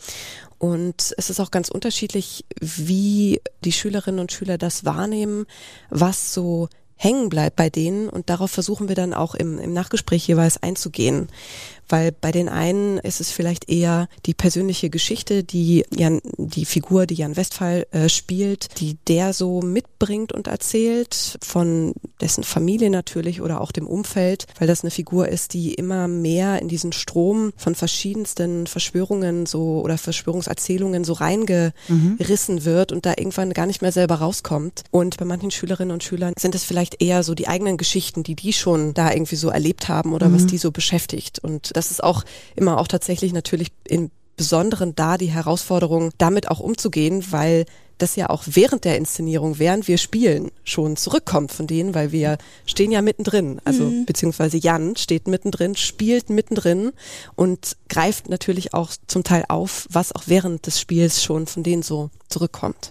Und 0.60 1.14
es 1.16 1.30
ist 1.30 1.40
auch 1.40 1.50
ganz 1.50 1.70
unterschiedlich, 1.70 2.44
wie 2.60 3.40
die 3.64 3.72
Schülerinnen 3.72 4.20
und 4.20 4.30
Schüler 4.30 4.58
das 4.58 4.84
wahrnehmen, 4.84 5.46
was 5.88 6.34
so 6.34 6.68
hängen 6.96 7.30
bleibt 7.30 7.56
bei 7.56 7.70
denen. 7.70 8.10
Und 8.10 8.28
darauf 8.28 8.50
versuchen 8.50 8.86
wir 8.86 8.94
dann 8.94 9.14
auch 9.14 9.34
im, 9.34 9.58
im 9.58 9.72
Nachgespräch 9.72 10.28
jeweils 10.28 10.62
einzugehen. 10.62 11.28
Weil 11.90 12.12
bei 12.12 12.30
den 12.30 12.48
einen 12.48 12.98
ist 12.98 13.20
es 13.20 13.30
vielleicht 13.30 13.68
eher 13.68 14.08
die 14.24 14.34
persönliche 14.34 14.90
Geschichte, 14.90 15.42
die 15.42 15.84
Jan, 15.94 16.20
die 16.38 16.64
Figur, 16.64 17.06
die 17.06 17.14
Jan 17.14 17.36
Westphal 17.36 17.86
äh, 17.90 18.08
spielt, 18.08 18.80
die 18.80 18.96
der 19.08 19.32
so 19.32 19.60
mitbringt 19.60 20.32
und 20.32 20.46
erzählt, 20.46 21.38
von 21.42 21.92
dessen 22.20 22.44
Familie 22.44 22.90
natürlich 22.90 23.40
oder 23.40 23.60
auch 23.60 23.72
dem 23.72 23.86
Umfeld, 23.86 24.46
weil 24.58 24.68
das 24.68 24.82
eine 24.82 24.90
Figur 24.90 25.28
ist, 25.28 25.52
die 25.52 25.74
immer 25.74 26.06
mehr 26.06 26.62
in 26.62 26.68
diesen 26.68 26.92
Strom 26.92 27.52
von 27.56 27.74
verschiedensten 27.74 28.66
Verschwörungen 28.66 29.46
so 29.46 29.80
oder 29.80 29.98
Verschwörungserzählungen 29.98 31.02
so 31.04 31.14
reingerissen 31.14 32.64
wird 32.64 32.92
und 32.92 33.04
da 33.04 33.14
irgendwann 33.16 33.52
gar 33.52 33.66
nicht 33.66 33.82
mehr 33.82 33.92
selber 33.92 34.16
rauskommt. 34.16 34.84
Und 34.90 35.16
bei 35.16 35.24
manchen 35.24 35.50
Schülerinnen 35.50 35.92
und 35.92 36.04
Schülern 36.04 36.34
sind 36.38 36.54
es 36.54 36.62
vielleicht 36.62 37.02
eher 37.02 37.24
so 37.24 37.34
die 37.34 37.48
eigenen 37.48 37.76
Geschichten, 37.76 38.22
die 38.22 38.36
die 38.36 38.52
schon 38.52 38.94
da 38.94 39.12
irgendwie 39.12 39.36
so 39.36 39.48
erlebt 39.48 39.88
haben 39.88 40.12
oder 40.12 40.32
was 40.32 40.46
die 40.46 40.58
so 40.58 40.70
beschäftigt. 40.70 41.38
Und 41.38 41.72
das 41.80 41.90
ist 41.90 42.04
auch 42.04 42.24
immer 42.56 42.78
auch 42.78 42.88
tatsächlich 42.88 43.32
natürlich 43.32 43.72
im 43.88 44.10
Besonderen 44.36 44.94
da 44.94 45.18
die 45.18 45.30
Herausforderung, 45.30 46.12
damit 46.18 46.50
auch 46.50 46.60
umzugehen, 46.60 47.24
weil 47.30 47.64
das 47.98 48.16
ja 48.16 48.30
auch 48.30 48.44
während 48.46 48.84
der 48.84 48.96
Inszenierung, 48.96 49.58
während 49.58 49.88
wir 49.88 49.98
spielen, 49.98 50.50
schon 50.64 50.96
zurückkommt 50.96 51.52
von 51.52 51.66
denen, 51.66 51.94
weil 51.94 52.12
wir 52.12 52.38
stehen 52.66 52.90
ja 52.90 53.02
mittendrin. 53.02 53.60
Also 53.64 53.84
beziehungsweise 54.06 54.56
Jan 54.56 54.96
steht 54.96 55.28
mittendrin, 55.28 55.76
spielt 55.76 56.30
mittendrin 56.30 56.92
und 57.36 57.76
greift 57.88 58.28
natürlich 58.28 58.74
auch 58.74 58.90
zum 59.06 59.24
Teil 59.24 59.44
auf, 59.48 59.86
was 59.90 60.14
auch 60.14 60.24
während 60.26 60.66
des 60.66 60.80
Spiels 60.80 61.22
schon 61.22 61.46
von 61.46 61.62
denen 61.62 61.82
so 61.82 62.10
zurückkommt. 62.28 62.90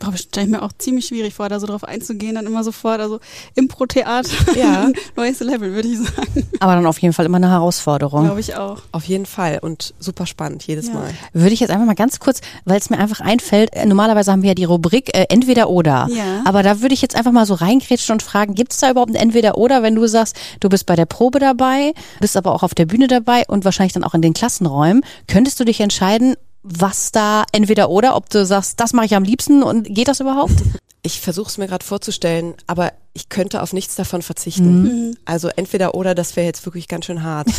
Boah, 0.00 0.16
stelle 0.16 0.46
ich 0.46 0.50
mir 0.50 0.62
auch 0.62 0.72
ziemlich 0.78 1.06
schwierig 1.06 1.34
vor, 1.34 1.48
da 1.48 1.60
so 1.60 1.66
drauf 1.66 1.84
einzugehen, 1.84 2.34
dann 2.34 2.46
immer 2.46 2.64
sofort, 2.64 3.00
also 3.00 3.20
Impro-Theater, 3.54 4.28
Ja. 4.56 4.90
neues 5.16 5.40
Level, 5.40 5.72
würde 5.74 5.88
ich 5.88 5.98
sagen. 5.98 6.48
Aber 6.58 6.74
dann 6.74 6.86
auf 6.86 6.98
jeden 6.98 7.12
Fall 7.14 7.26
immer 7.26 7.36
eine 7.36 7.50
Herausforderung. 7.50 8.24
Glaube 8.24 8.40
ich 8.40 8.56
auch. 8.56 8.82
Auf 8.92 9.04
jeden 9.04 9.26
Fall 9.26 9.58
und 9.60 9.94
super 10.00 10.26
spannend 10.26 10.62
jedes 10.66 10.88
Ja. 10.88 10.94
Mal. 10.94 11.10
Würde 11.32 11.52
ich 11.52 11.60
jetzt 11.60 11.70
einfach 11.70 11.86
mal 11.86 11.94
ganz 11.94 12.18
kurz, 12.18 12.40
weil 12.64 12.78
es 12.78 12.90
mir 12.90 12.98
einfach 12.98 13.20
einfällt, 13.20 13.74
äh, 13.74 13.86
normalerweise 13.86 14.32
haben 14.32 14.42
wir 14.42 14.48
ja 14.48 14.54
die 14.54 14.64
Rubrik 14.64 15.14
äh, 15.16 15.26
entweder 15.28 15.68
oder. 15.70 16.08
Ja. 16.10 16.42
Aber 16.44 16.62
da 16.62 16.80
würde 16.80 16.94
ich 16.94 17.02
jetzt 17.02 17.14
einfach 17.16 17.32
mal 17.32 17.46
so 17.46 17.54
reingrätschen 17.54 18.14
und 18.14 18.22
fragen, 18.22 18.54
gibt 18.54 18.72
es 18.72 18.78
da 18.80 18.90
überhaupt 18.90 19.10
ein 19.10 19.16
entweder 19.16 19.58
oder, 19.58 19.82
wenn 19.82 19.94
du 19.94 20.06
sagst, 20.06 20.36
du 20.60 20.68
bist 20.68 20.86
bei 20.86 20.96
der 20.96 21.06
Probe 21.06 21.38
dabei, 21.38 21.92
bist 22.20 22.36
aber 22.36 22.54
auch 22.54 22.62
auf 22.62 22.74
der 22.74 22.86
Bühne 22.86 23.06
dabei 23.06 23.44
und 23.46 23.64
wahrscheinlich 23.64 23.92
dann 23.92 24.04
auch 24.04 24.14
in 24.14 24.22
den 24.22 24.32
Klassenräumen, 24.32 25.04
könntest 25.26 25.60
du 25.60 25.64
dich 25.64 25.80
entscheiden, 25.80 26.34
was 26.62 27.12
da 27.12 27.44
entweder 27.52 27.90
oder, 27.90 28.16
ob 28.16 28.28
du 28.30 28.44
sagst, 28.44 28.80
das 28.80 28.92
mache 28.92 29.06
ich 29.06 29.14
am 29.14 29.24
liebsten 29.24 29.62
und 29.62 29.84
geht 29.84 30.08
das 30.08 30.20
überhaupt? 30.20 30.54
Ich 31.02 31.20
versuche 31.20 31.48
es 31.48 31.58
mir 31.58 31.66
gerade 31.66 31.84
vorzustellen, 31.84 32.54
aber 32.66 32.92
ich 33.12 33.28
könnte 33.28 33.62
auf 33.62 33.72
nichts 33.72 33.96
davon 33.96 34.22
verzichten. 34.22 35.16
Also 35.24 35.48
entweder 35.56 35.94
oder, 35.94 36.14
das 36.14 36.36
wäre 36.36 36.46
jetzt 36.46 36.64
wirklich 36.64 36.86
ganz 36.88 37.06
schön 37.06 37.22
hart. 37.22 37.48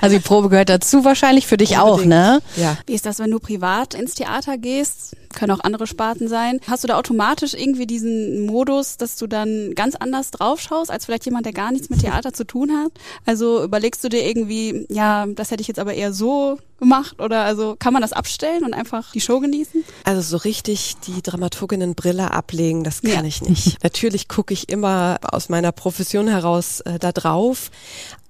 Also 0.00 0.16
die 0.16 0.22
Probe 0.22 0.48
gehört 0.48 0.68
dazu 0.68 1.04
wahrscheinlich 1.04 1.46
für 1.46 1.56
dich 1.56 1.78
auch, 1.78 1.92
Unbedingt. 2.02 2.08
ne? 2.10 2.42
Ja. 2.56 2.76
Wie 2.86 2.92
ist 2.94 3.06
das, 3.06 3.18
wenn 3.18 3.30
du 3.30 3.38
privat 3.38 3.94
ins 3.94 4.14
Theater 4.14 4.58
gehst? 4.58 5.16
Können 5.34 5.50
auch 5.52 5.60
andere 5.64 5.86
Sparten 5.86 6.28
sein. 6.28 6.60
Hast 6.66 6.84
du 6.84 6.88
da 6.88 6.98
automatisch 6.98 7.54
irgendwie 7.54 7.86
diesen 7.86 8.44
Modus, 8.46 8.96
dass 8.96 9.16
du 9.16 9.26
dann 9.26 9.72
ganz 9.74 9.94
anders 9.94 10.30
drauf 10.30 10.60
schaust, 10.60 10.90
als 10.90 11.06
vielleicht 11.06 11.24
jemand, 11.24 11.46
der 11.46 11.52
gar 11.52 11.72
nichts 11.72 11.88
mit 11.90 12.00
Theater 12.00 12.32
zu 12.32 12.44
tun 12.44 12.70
hat? 12.72 12.92
Also 13.24 13.62
überlegst 13.64 14.02
du 14.04 14.08
dir 14.08 14.26
irgendwie, 14.26 14.86
ja, 14.90 15.26
das 15.26 15.50
hätte 15.50 15.62
ich 15.62 15.68
jetzt 15.68 15.78
aber 15.80 15.94
eher 15.94 16.12
so 16.12 16.58
gemacht 16.78 17.20
oder 17.20 17.44
also 17.44 17.76
kann 17.78 17.92
man 17.92 18.02
das 18.02 18.12
abstellen 18.12 18.64
und 18.64 18.74
einfach 18.74 19.12
die 19.12 19.20
Show 19.20 19.40
genießen? 19.40 19.84
Also 20.04 20.20
so 20.20 20.36
richtig 20.36 20.96
die 21.06 21.22
Dramaturginnenbrille 21.22 22.30
ablegen, 22.32 22.82
das 22.84 23.00
kann 23.02 23.10
Ja. 23.12 23.24
ich 23.24 23.40
nicht. 23.42 23.82
Natürlich 23.84 24.21
gucke 24.28 24.54
ich 24.54 24.68
immer 24.68 25.18
aus 25.22 25.48
meiner 25.48 25.72
Profession 25.72 26.28
heraus 26.28 26.80
äh, 26.80 26.98
da 26.98 27.12
drauf, 27.12 27.70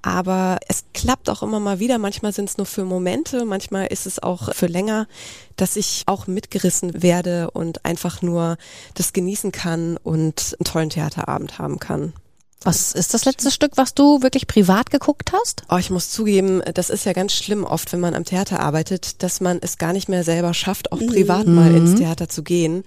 aber 0.02 0.58
es 0.68 0.84
klappt 0.92 1.30
auch 1.30 1.42
immer 1.42 1.60
mal 1.60 1.78
wieder. 1.78 1.98
Manchmal 1.98 2.32
sind 2.32 2.48
es 2.48 2.56
nur 2.56 2.66
für 2.66 2.84
Momente, 2.84 3.44
manchmal 3.44 3.86
ist 3.86 4.06
es 4.06 4.22
auch 4.22 4.54
für 4.54 4.66
länger, 4.66 5.06
dass 5.56 5.76
ich 5.76 6.02
auch 6.06 6.26
mitgerissen 6.26 7.02
werde 7.02 7.50
und 7.50 7.84
einfach 7.84 8.22
nur 8.22 8.56
das 8.94 9.12
genießen 9.12 9.52
kann 9.52 9.96
und 9.96 10.56
einen 10.58 10.64
tollen 10.64 10.90
Theaterabend 10.90 11.58
haben 11.58 11.78
kann. 11.78 12.12
Was 12.64 12.92
ist 12.92 13.14
das 13.14 13.24
letzte 13.24 13.50
Stück, 13.50 13.72
was 13.76 13.94
du 13.94 14.22
wirklich 14.22 14.46
privat 14.46 14.90
geguckt 14.90 15.32
hast? 15.32 15.62
Oh, 15.68 15.76
ich 15.76 15.90
muss 15.90 16.10
zugeben, 16.10 16.62
das 16.74 16.90
ist 16.90 17.04
ja 17.04 17.12
ganz 17.12 17.32
schlimm 17.32 17.64
oft, 17.64 17.92
wenn 17.92 18.00
man 18.00 18.14
am 18.14 18.24
Theater 18.24 18.60
arbeitet, 18.60 19.22
dass 19.22 19.40
man 19.40 19.58
es 19.60 19.78
gar 19.78 19.92
nicht 19.92 20.08
mehr 20.08 20.22
selber 20.24 20.54
schafft, 20.54 20.92
auch 20.92 20.98
privat 20.98 21.46
mal 21.46 21.74
ins 21.74 21.94
Theater 21.96 22.28
zu 22.28 22.42
gehen. 22.42 22.84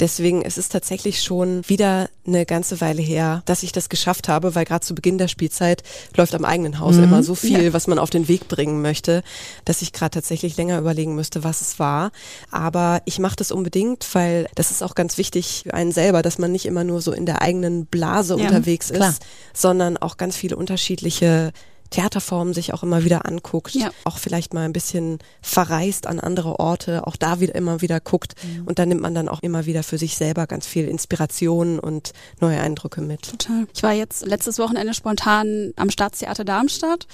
Deswegen 0.00 0.42
ist 0.42 0.58
es 0.58 0.68
tatsächlich 0.68 1.22
schon 1.22 1.62
wieder 1.68 2.08
eine 2.26 2.46
ganze 2.46 2.80
Weile 2.80 3.02
her, 3.02 3.42
dass 3.46 3.62
ich 3.62 3.72
das 3.72 3.88
geschafft 3.88 4.28
habe, 4.28 4.54
weil 4.54 4.64
gerade 4.64 4.84
zu 4.84 4.94
Beginn 4.94 5.18
der 5.18 5.28
Spielzeit 5.28 5.82
läuft 6.16 6.34
am 6.34 6.44
eigenen 6.44 6.78
Haus 6.78 6.96
immer 6.96 7.22
so 7.22 7.34
viel, 7.34 7.72
was 7.72 7.86
man 7.86 7.98
auf 7.98 8.10
den 8.10 8.28
Weg 8.28 8.48
bringen 8.48 8.82
möchte, 8.82 9.22
dass 9.64 9.82
ich 9.82 9.92
gerade 9.92 10.10
tatsächlich 10.10 10.56
länger 10.56 10.78
überlegen 10.78 11.14
müsste, 11.14 11.44
was 11.44 11.60
es 11.60 11.78
war. 11.78 12.12
Aber 12.50 13.02
ich 13.04 13.18
mache 13.18 13.36
das 13.36 13.50
unbedingt, 13.50 14.06
weil 14.14 14.48
das 14.54 14.70
ist 14.70 14.82
auch 14.82 14.94
ganz 14.94 15.18
wichtig 15.18 15.62
für 15.64 15.74
einen 15.74 15.92
selber, 15.92 16.22
dass 16.22 16.38
man 16.38 16.52
nicht 16.52 16.66
immer 16.66 16.84
nur 16.84 17.00
so 17.00 17.12
in 17.12 17.26
der 17.26 17.42
eigenen 17.42 17.86
Blase 17.86 18.36
Ja, 18.38 18.46
unterwegs 18.46 18.88
klar. 18.88 19.14
Ist, 19.18 19.24
sondern 19.54 19.96
auch 19.96 20.16
ganz 20.16 20.36
viele 20.36 20.56
unterschiedliche 20.56 21.52
Theaterformen 21.90 22.52
sich 22.52 22.74
auch 22.74 22.82
immer 22.82 23.02
wieder 23.04 23.24
anguckt, 23.24 23.74
Ja. 23.74 23.88
auch 24.04 24.18
vielleicht 24.18 24.52
mal 24.52 24.66
ein 24.66 24.74
bisschen 24.74 25.20
verreist 25.40 26.06
an 26.06 26.20
andere 26.20 26.60
Orte, 26.60 27.06
auch 27.06 27.16
da 27.16 27.40
wieder 27.40 27.54
immer 27.54 27.80
wieder 27.80 27.98
guckt 27.98 28.34
und 28.66 28.78
da 28.78 28.84
nimmt 28.84 29.00
man 29.00 29.14
dann 29.14 29.26
auch 29.26 29.40
immer 29.40 29.64
wieder 29.64 29.82
für 29.82 29.96
sich 29.96 30.14
selber 30.18 30.46
ganz 30.46 30.66
viel 30.66 30.86
Inspiration 30.86 31.78
und 31.78 32.12
neue 32.42 32.60
Eindrücke 32.60 33.00
mit. 33.00 33.22
Total. 33.22 33.66
Ich 33.74 33.82
war 33.82 33.94
jetzt 33.94 34.26
letztes 34.26 34.58
Wochenende 34.58 34.92
spontan 34.92 35.72
am 35.76 35.88
Staatstheater 35.88 36.44
Darmstadt 36.44 37.06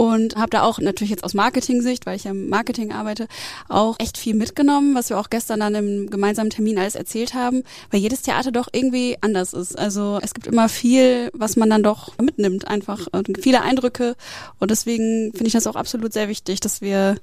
und 0.00 0.36
habe 0.36 0.48
da 0.48 0.62
auch 0.62 0.78
natürlich 0.78 1.10
jetzt 1.10 1.24
aus 1.24 1.34
Marketing-Sicht, 1.34 2.06
weil 2.06 2.16
ich 2.16 2.24
ja 2.24 2.30
im 2.30 2.48
Marketing 2.48 2.90
arbeite, 2.90 3.28
auch 3.68 3.96
echt 3.98 4.16
viel 4.16 4.32
mitgenommen, 4.34 4.94
was 4.94 5.10
wir 5.10 5.18
auch 5.18 5.28
gestern 5.28 5.60
dann 5.60 5.74
im 5.74 6.08
gemeinsamen 6.08 6.48
Termin 6.48 6.78
alles 6.78 6.94
erzählt 6.94 7.34
haben, 7.34 7.64
weil 7.90 8.00
jedes 8.00 8.22
Theater 8.22 8.50
doch 8.50 8.68
irgendwie 8.72 9.18
anders 9.20 9.52
ist. 9.52 9.78
Also 9.78 10.18
es 10.22 10.32
gibt 10.32 10.46
immer 10.46 10.70
viel, 10.70 11.28
was 11.34 11.56
man 11.56 11.68
dann 11.68 11.82
doch 11.82 12.16
mitnimmt, 12.16 12.66
einfach 12.66 13.08
und 13.12 13.40
viele 13.42 13.60
Eindrücke 13.60 14.16
und 14.58 14.70
deswegen 14.70 15.32
finde 15.32 15.48
ich 15.48 15.52
das 15.52 15.66
auch 15.66 15.76
absolut 15.76 16.14
sehr 16.14 16.30
wichtig, 16.30 16.60
dass 16.60 16.80
wir 16.80 17.18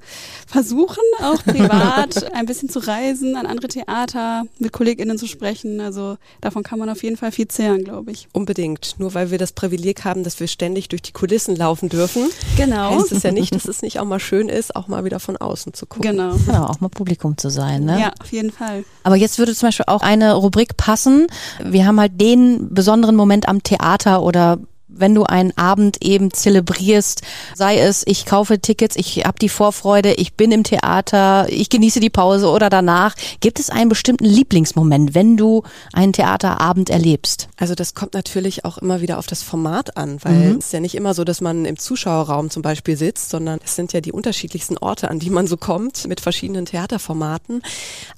versuchen, 0.46 1.04
auch 1.24 1.44
privat 1.46 2.32
ein 2.32 2.46
bisschen 2.46 2.70
zu 2.70 2.78
reisen, 2.78 3.38
an 3.38 3.48
andere 3.48 3.70
Theater, 3.70 4.46
mit 4.60 4.72
KollegInnen 4.72 5.18
zu 5.18 5.26
sprechen. 5.26 5.82
Also 5.82 6.18
davon 6.42 6.62
kann 6.62 6.78
man 6.78 6.92
auf 6.92 7.02
jeden 7.02 7.18
Fall 7.18 7.32
viel 7.32 7.48
zehren, 7.48 7.86
glaube 7.86 8.12
ich. 8.12 8.28
Unbedingt. 8.34 9.00
Nur 9.00 9.16
weil 9.16 9.32
wir 9.32 9.40
das 9.40 9.54
Privileg 9.54 10.04
haben, 10.04 10.24
dass 10.24 10.40
wir 10.40 10.48
ständig 10.48 10.90
durch 10.90 11.02
die 11.02 11.12
Kulissen 11.12 11.56
laufen 11.56 11.90
dürfen, 11.90 12.30
Genau. 12.56 12.67
Heißt 12.72 13.12
es 13.12 13.24
ja 13.24 13.32
nicht, 13.32 13.54
dass 13.56 13.66
es 13.66 13.82
nicht 13.82 14.00
auch 14.00 14.06
mal 14.06 14.20
schön 14.20 14.50
ist, 14.50 14.76
auch 14.76 14.88
mal 14.88 15.06
wieder 15.06 15.20
von 15.20 15.38
außen 15.38 15.74
zu 15.74 15.86
gucken. 15.86 16.12
Genau. 16.12 16.36
Ja, 16.48 16.68
auch 16.68 16.80
mal 16.80 16.90
Publikum 16.90 17.38
zu 17.38 17.50
sein, 17.50 17.86
ne? 17.86 18.00
Ja, 18.00 18.14
auf 18.22 18.32
jeden 18.32 18.52
Fall. 18.52 18.84
Aber 19.04 19.16
jetzt 19.16 19.40
würde 19.40 19.54
zum 19.54 19.68
Beispiel 19.68 19.86
auch 19.88 20.02
eine 20.02 20.34
Rubrik 20.34 20.78
passen. 20.78 21.28
Wir 21.64 21.86
haben 21.86 22.00
halt 22.00 22.20
den 22.20 22.74
besonderen 22.74 23.16
Moment 23.16 23.48
am 23.48 23.64
Theater 23.64 24.22
oder 24.24 24.60
wenn 24.88 25.14
du 25.14 25.24
einen 25.24 25.56
Abend 25.58 26.04
eben 26.04 26.32
zelebrierst, 26.32 27.22
sei 27.56 27.78
es, 27.80 28.04
ich 28.06 28.26
kaufe 28.26 28.60
Tickets, 28.60 28.96
ich 28.96 29.26
habe 29.26 29.40
die 29.40 29.50
Vorfreude, 29.50 30.14
ich 30.14 30.34
bin 30.34 30.52
im 30.52 30.64
Theater, 30.64 31.48
ich 31.50 31.70
genieße 31.70 32.00
die 32.00 32.10
Pause 32.10 32.50
oder 32.50 32.70
danach, 32.70 33.16
gibt 33.40 33.60
es 33.60 33.70
einen 33.70 33.90
bestimmten 33.90 34.26
Lieblingsmoment, 34.26 35.14
wenn 35.14 35.38
du 35.38 35.64
einen 35.94 36.14
Theaterabend 36.14 36.90
erlebst? 36.90 37.50
Also 37.58 37.76
das 37.76 37.96
kommt 37.96 38.14
natürlich 38.14 38.66
auch 38.66 38.78
immer 38.78 39.02
wieder 39.02 39.18
auf 39.18 39.28
das 39.28 39.44
Format 39.44 39.98
an, 39.98 40.20
weil 40.24 40.58
es 40.58 40.68
ist 40.68 40.74
ja 40.74 40.80
nicht 40.80 40.96
immer 40.96 41.14
so, 41.14 41.24
dass 41.24 41.42
man 41.42 41.66
im 41.66 41.78
Zuschauerraum 41.78 42.50
zum 42.50 42.62
Beispiel 42.62 42.98
sitzt, 42.98 43.30
sondern 43.30 43.60
es 43.64 43.76
sind 43.76 43.94
ja 43.94 44.02
die 44.02 44.12
unterschiedlichsten 44.12 44.78
Orte, 44.78 45.10
an 45.10 45.20
die 45.20 45.30
man 45.30 45.48
so 45.48 45.58
kommt 45.58 46.08
mit 46.08 46.22
verschiedenen 46.22 46.66
Theaterformaten. 46.66 47.62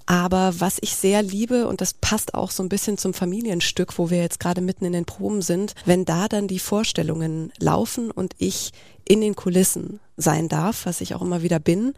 Aber 0.06 0.54
was 0.60 0.78
ich 0.82 0.96
sehr 0.96 1.24
liebe, 1.24 1.68
und 1.68 1.82
das 1.82 1.94
passt 1.94 2.34
auch 2.34 2.52
so 2.52 2.64
ein 2.64 2.70
bisschen 2.70 2.98
zum 2.98 3.14
Familienstück, 3.14 3.98
wo 3.98 4.10
wir 4.10 4.20
jetzt 4.20 4.40
gerade 4.40 4.62
mitten 4.62 4.86
in 4.86 4.94
den 4.94 5.06
Proben 5.06 5.42
sind, 5.42 5.74
wenn 5.86 6.06
da 6.06 6.28
dann 6.28 6.48
die 6.48 6.59
Vorstellungen 6.60 7.52
laufen 7.60 8.12
und 8.12 8.34
ich 8.38 8.72
in 9.08 9.22
den 9.22 9.36
Kulissen 9.36 10.00
sein 10.18 10.50
darf, 10.50 10.86
was 10.86 11.02
ich 11.02 11.16
auch 11.16 11.22
immer 11.22 11.42
wieder 11.42 11.60
bin, 11.60 11.94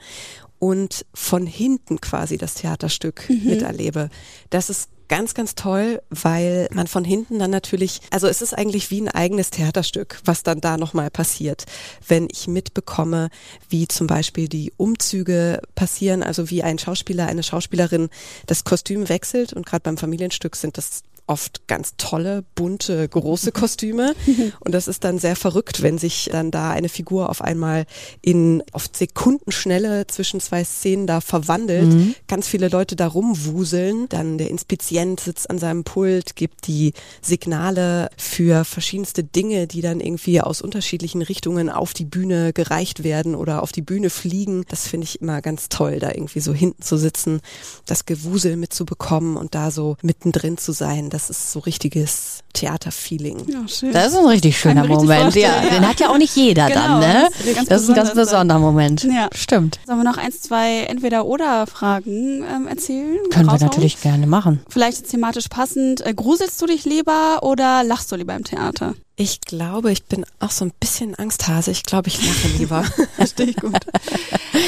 und 0.60 1.06
von 1.13 1.45
hinten 1.47 2.00
quasi 2.02 2.38
das 2.38 2.54
Theaterstück 2.54 3.28
miterlebe. 3.30 4.10
Das 4.50 4.69
ist 4.69 4.89
ganz, 5.12 5.34
ganz 5.34 5.56
toll, 5.56 6.02
weil 6.10 6.69
man 6.71 6.88
von 6.88 7.04
hinten 7.04 7.38
dann 7.38 7.52
natürlich, 7.52 8.00
also 8.12 8.28
es 8.28 8.41
ist 8.41 8.54
eigentlich 8.54 8.91
wie 8.91 9.02
ein 9.02 9.10
eigenes 9.10 9.50
Theaterstück, 9.50 10.21
was 10.24 10.43
dann 10.43 10.62
da 10.62 10.78
nochmal 10.78 11.10
passiert, 11.10 11.65
wenn 12.08 12.30
ich 12.32 12.47
mitbekomme, 12.47 13.30
wie 13.67 13.89
zum 13.89 14.08
Beispiel 14.08 14.47
die 14.47 14.71
Umzüge 14.78 15.62
passieren, 15.76 16.24
also 16.24 16.50
wie 16.50 16.63
ein 16.63 16.80
Schauspieler, 16.80 17.28
eine 17.28 17.43
Schauspielerin 17.43 18.08
das 18.45 18.63
Kostüm 18.63 19.10
wechselt 19.10 19.52
und 19.52 19.65
gerade 19.65 19.84
beim 19.84 19.97
Familienstück 19.97 20.56
sind 20.56 20.78
das 20.78 21.04
oft 21.32 21.67
ganz 21.67 21.94
tolle, 21.98 22.44
bunte, 22.56 23.08
große 23.08 23.52
Kostüme. 23.62 24.13
Und 24.60 24.74
das 24.74 24.88
ist 24.88 25.04
dann 25.04 25.17
sehr 25.17 25.36
verrückt, 25.36 25.82
wenn 25.82 25.98
sich 25.98 26.30
dann 26.32 26.52
da 26.52 26.72
eine 26.72 26.89
Figur 26.89 27.30
auf 27.30 27.41
einmal 27.41 27.86
in 28.22 28.63
oft 28.74 28.96
Sekundenschnelle 28.96 30.08
zwischen 30.08 30.39
zwei 30.39 30.63
Szenen 30.63 31.08
da 31.08 31.22
verwandelt. 31.22 32.15
Ganz 32.28 32.48
viele 32.48 32.67
Leute 32.67 32.96
da 32.96 33.08
rumwuseln. 33.08 34.08
Dann 34.10 34.38
der 34.38 34.50
Inspizient 34.50 35.20
sitzt 35.22 35.50
an 35.50 35.58
seinem 35.58 35.84
Pult, 35.84 36.36
gibt 36.36 36.67
die 36.67 36.94
Signale 37.22 38.10
für 38.17 38.65
verschiedenste 38.65 39.24
Dinge, 39.24 39.67
die 39.67 39.82
dann 39.82 40.02
irgendwie 40.02 40.41
aus 40.41 40.62
unterschiedlichen 40.62 41.22
Richtungen 41.22 41.70
auf 41.70 41.94
die 41.94 42.06
Bühne 42.06 42.52
gereicht 42.54 43.04
werden 43.04 43.36
oder 43.36 43.63
auf 43.63 43.72
die 43.72 43.82
Bühne 43.82 44.10
fliegen. 44.10 44.65
Das 44.67 44.88
finde 44.88 45.06
ich 45.06 45.22
immer 45.22 45.41
ganz 45.41 45.70
toll, 45.70 46.00
da 46.00 46.10
irgendwie 46.10 46.41
so 46.41 46.54
hinten 46.54 46.82
zu 46.82 46.98
sitzen, 46.98 47.41
das 47.86 48.06
Gewusel 48.06 48.58
mitzubekommen 48.58 49.38
und 49.38 49.56
da 49.56 49.72
so 49.72 49.96
mittendrin 50.02 50.58
zu 50.58 50.72
sein. 50.72 51.10
Das 51.10 51.21
ist 51.30 51.52
so 51.52 51.60
richtiges 51.60 52.40
Theaterfeeling. 52.54 53.46
Ja, 53.50 53.68
schön. 53.68 53.94
Das 53.94 54.08
ist 54.14 54.18
ein 54.18 54.26
richtig 54.26 54.58
schöner 54.60 54.84
richtig 54.84 54.98
Moment. 55.00 55.36
Ja, 55.36 55.64
ja. 55.64 55.70
den 55.70 55.88
hat 55.88 56.00
ja 56.00 56.10
auch 56.10 56.18
nicht 56.18 56.36
jeder 56.36 56.68
Genau, 56.68 56.82
dann, 56.82 57.00
ne? 57.00 57.30
das 57.32 57.46
ist 57.46 57.56
ganz 57.56 57.70
Das 57.70 57.82
ist 57.84 57.90
ein 57.90 57.96
ganz 57.96 58.14
besonderer 58.14 58.60
Moment. 58.60 59.04
Ja. 59.04 59.30
Stimmt. 59.34 59.80
Sollen 59.86 60.00
wir 60.00 60.04
noch 60.04 60.18
eins, 60.18 60.42
zwei 60.42 60.82
Entweder-Oder-Fragen 60.84 62.44
ähm, 62.44 62.68
erzählen? 62.68 63.18
Können 63.30 63.46
wir 63.46 63.54
Raushauen? 63.54 63.70
natürlich 63.70 64.02
gerne 64.02 64.28
machen. 64.28 64.62
Vielleicht 64.70 65.10
thematisch 65.10 65.48
passend. 65.50 66.06
Äh, 66.06 66.14
gruselst 66.14 66.62
du 66.62 66.66
dich 66.66 66.86
lieber 66.86 67.40
oder 67.44 67.84
lachst 67.84 68.12
du 68.12 68.16
lieber 68.16 68.36
im 68.36 68.44
Theater? 68.44 68.96
Ich 69.16 69.42
glaube, 69.42 69.92
ich 69.92 70.04
bin 70.06 70.26
auch 70.40 70.52
so 70.52 70.66
ein 70.66 70.72
bisschen 70.80 71.14
Angsthase. 71.18 71.72
Ich 71.72 71.84
glaube, 71.84 72.08
ich 72.10 72.18
lache 72.26 72.48
lieber. 72.58 72.84
Verstehe 73.16 73.48
ich 73.48 73.56
gut. 73.58 73.78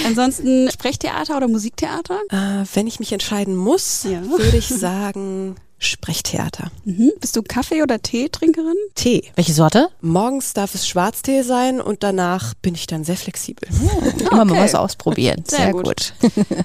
Ansonsten 0.05 0.69
Sprechtheater 0.71 1.37
oder 1.37 1.47
Musiktheater? 1.47 2.19
äh, 2.29 2.65
wenn 2.73 2.87
ich 2.87 2.99
mich 2.99 3.11
entscheiden 3.13 3.55
muss, 3.55 4.03
Ja. 4.03 4.21
würde 4.29 4.57
ich 4.57 4.67
sagen 4.67 5.55
Sprechtheater. 5.85 6.71
Mhm. 6.85 7.11
Bist 7.19 7.35
du 7.35 7.41
Kaffee- 7.43 7.81
oder 7.83 8.01
Teetrinkerin? 8.01 8.75
Tee. 8.95 9.23
Welche 9.35 9.53
Sorte? 9.53 9.89
Morgens 10.01 10.53
darf 10.53 10.75
es 10.75 10.87
Schwarztee 10.87 11.41
sein 11.43 11.79
und 11.81 12.03
danach 12.03 12.53
bin 12.61 12.75
ich 12.75 12.87
dann 12.87 13.03
sehr 13.03 13.17
flexibel. 13.17 13.67
Immer 14.31 14.45
mal 14.45 14.51
okay. 14.53 14.63
was 14.63 14.75
ausprobieren. 14.75 15.43
Sehr 15.47 15.59
Sehr, 15.59 15.71
gut. 15.71 15.83
gut. 15.85 16.13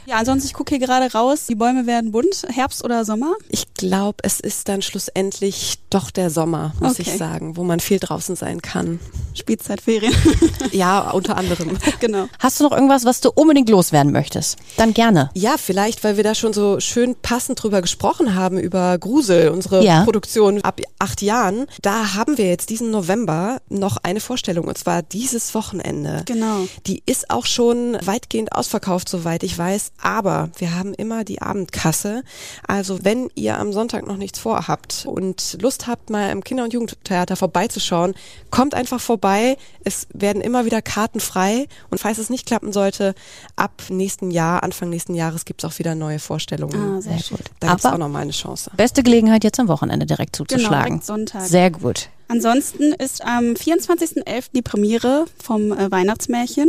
Ja, 0.07 0.16
ansonsten, 0.16 0.46
ich 0.46 0.54
gucke 0.54 0.74
hier 0.76 0.85
gerade 0.87 1.12
raus. 1.12 1.46
Die 1.48 1.54
Bäume 1.54 1.87
werden 1.87 2.12
bunt. 2.12 2.46
Herbst 2.48 2.85
oder 2.85 3.04
Sommer? 3.04 3.33
Ich 3.48 3.74
glaube, 3.74 4.18
es 4.22 4.40
ist 4.40 4.68
dann 4.68 4.83
schlussendlich 4.83 5.78
doch 5.90 6.11
der 6.11 6.31
Sommer, 6.31 6.72
muss 6.81 6.92
Okay. 6.92 7.02
ich 7.02 7.16
sagen, 7.18 7.57
wo 7.57 7.64
man 7.64 7.81
viel 7.81 7.98
draußen 7.98 8.37
sein 8.37 8.62
kann. 8.62 9.00
Spielzeit, 9.35 9.81
Ferien. 9.81 10.14
Ja, 10.72 11.11
unter 11.11 11.37
anderem. 11.37 11.78
genau. 12.00 12.26
Hast 12.38 12.61
du 12.61 12.64
noch 12.64 12.72
irgendwas, 12.72 13.04
was 13.04 13.20
du 13.20 13.31
unbedingt 13.35 13.68
loswerden 13.70 14.12
möchtest? 14.12 14.57
Dann 14.76 14.92
gerne. 14.92 15.31
Ja, 15.35 15.57
vielleicht, 15.57 16.04
weil 16.04 16.16
wir 16.16 16.24
da 16.24 16.35
schon 16.35 16.52
so 16.52 16.78
schön 16.81 17.14
passend 17.20 17.62
drüber 17.62 17.81
gesprochen 17.81 18.35
haben, 18.35 18.59
über 18.59 18.98
Grusel, 19.08 19.48
unsere 19.48 19.82
Ja. 19.82 20.04
Produktion 20.04 20.60
ab 20.62 20.80
acht 20.98 21.22
Jahren. 21.22 21.64
Da 21.80 22.12
haben 22.14 22.36
wir 22.36 22.46
jetzt 22.46 22.68
diesen 22.68 22.90
November 22.90 23.60
noch 23.70 23.96
eine 24.02 24.20
Vorstellung 24.20 24.66
und 24.68 24.76
zwar 24.76 25.00
dieses 25.02 25.54
Wochenende. 25.54 26.22
Genau. 26.26 26.66
Die 26.86 27.02
ist 27.06 27.30
auch 27.30 27.46
schon 27.46 27.96
weitgehend 28.04 28.52
ausverkauft, 28.52 29.08
soweit 29.08 29.42
ich 29.44 29.56
weiß, 29.56 29.92
aber 30.02 30.50
wir 30.58 30.74
haben 30.76 30.92
immer 30.92 31.24
die 31.24 31.40
Abendkasse. 31.40 32.22
Also 32.66 32.98
wenn 33.02 33.30
ihr 33.34 33.58
am 33.58 33.72
Sonntag 33.72 34.06
noch 34.06 34.18
nichts 34.18 34.38
vorhabt 34.38 35.06
und 35.08 35.56
Lust 35.62 35.86
habt, 35.86 36.10
mal 36.10 36.30
im 36.30 36.44
Kinder- 36.44 36.64
und 36.64 36.74
Jugendtheater 36.74 37.36
vorbeizuschauen, 37.36 38.14
kommt 38.50 38.74
einfach 38.74 39.00
vorbei. 39.00 39.56
Es 39.84 40.06
werden 40.12 40.42
immer 40.42 40.66
wieder 40.66 40.82
Karten 40.82 41.20
frei 41.20 41.66
und 41.90 41.98
falls 41.98 42.18
es 42.18 42.28
nicht 42.28 42.44
klappen 42.44 42.72
sollte, 42.74 43.14
ab 43.56 43.72
nächsten 43.88 44.30
Jahr, 44.30 44.62
Anfang 44.62 44.90
nächsten 44.90 45.14
Jahres 45.14 45.46
gibt's 45.46 45.64
auch 45.64 45.78
wieder 45.78 45.94
neue 45.94 46.18
Vorstellungen. 46.18 46.98
Ah, 46.98 47.00
sehr 47.00 47.18
schön. 47.18 47.38
Da 47.60 47.68
gibt's 47.70 47.86
Aber- 47.86 47.94
auch 47.94 47.98
noch 47.98 48.08
mal 48.10 48.20
eine 48.20 48.32
Chance. 48.32 48.70
Beste 48.88 49.03
Gelegenheit, 49.03 49.44
jetzt 49.44 49.61
am 49.61 49.68
Wochenende 49.68 50.07
direkt 50.07 50.38
Genau, 50.38 50.46
zuzuschlagen. 50.48 50.87
direkt 50.92 51.05
Sonntag. 51.05 51.42
Sehr 51.42 51.70
gut. 51.70 52.09
Ansonsten 52.31 52.92
ist 52.92 53.22
am 53.24 53.53
24.11. 53.55 54.51
die 54.55 54.61
Premiere 54.62 55.24
vom 55.42 55.72
äh, 55.72 55.90
Weihnachtsmärchen. 55.90 56.68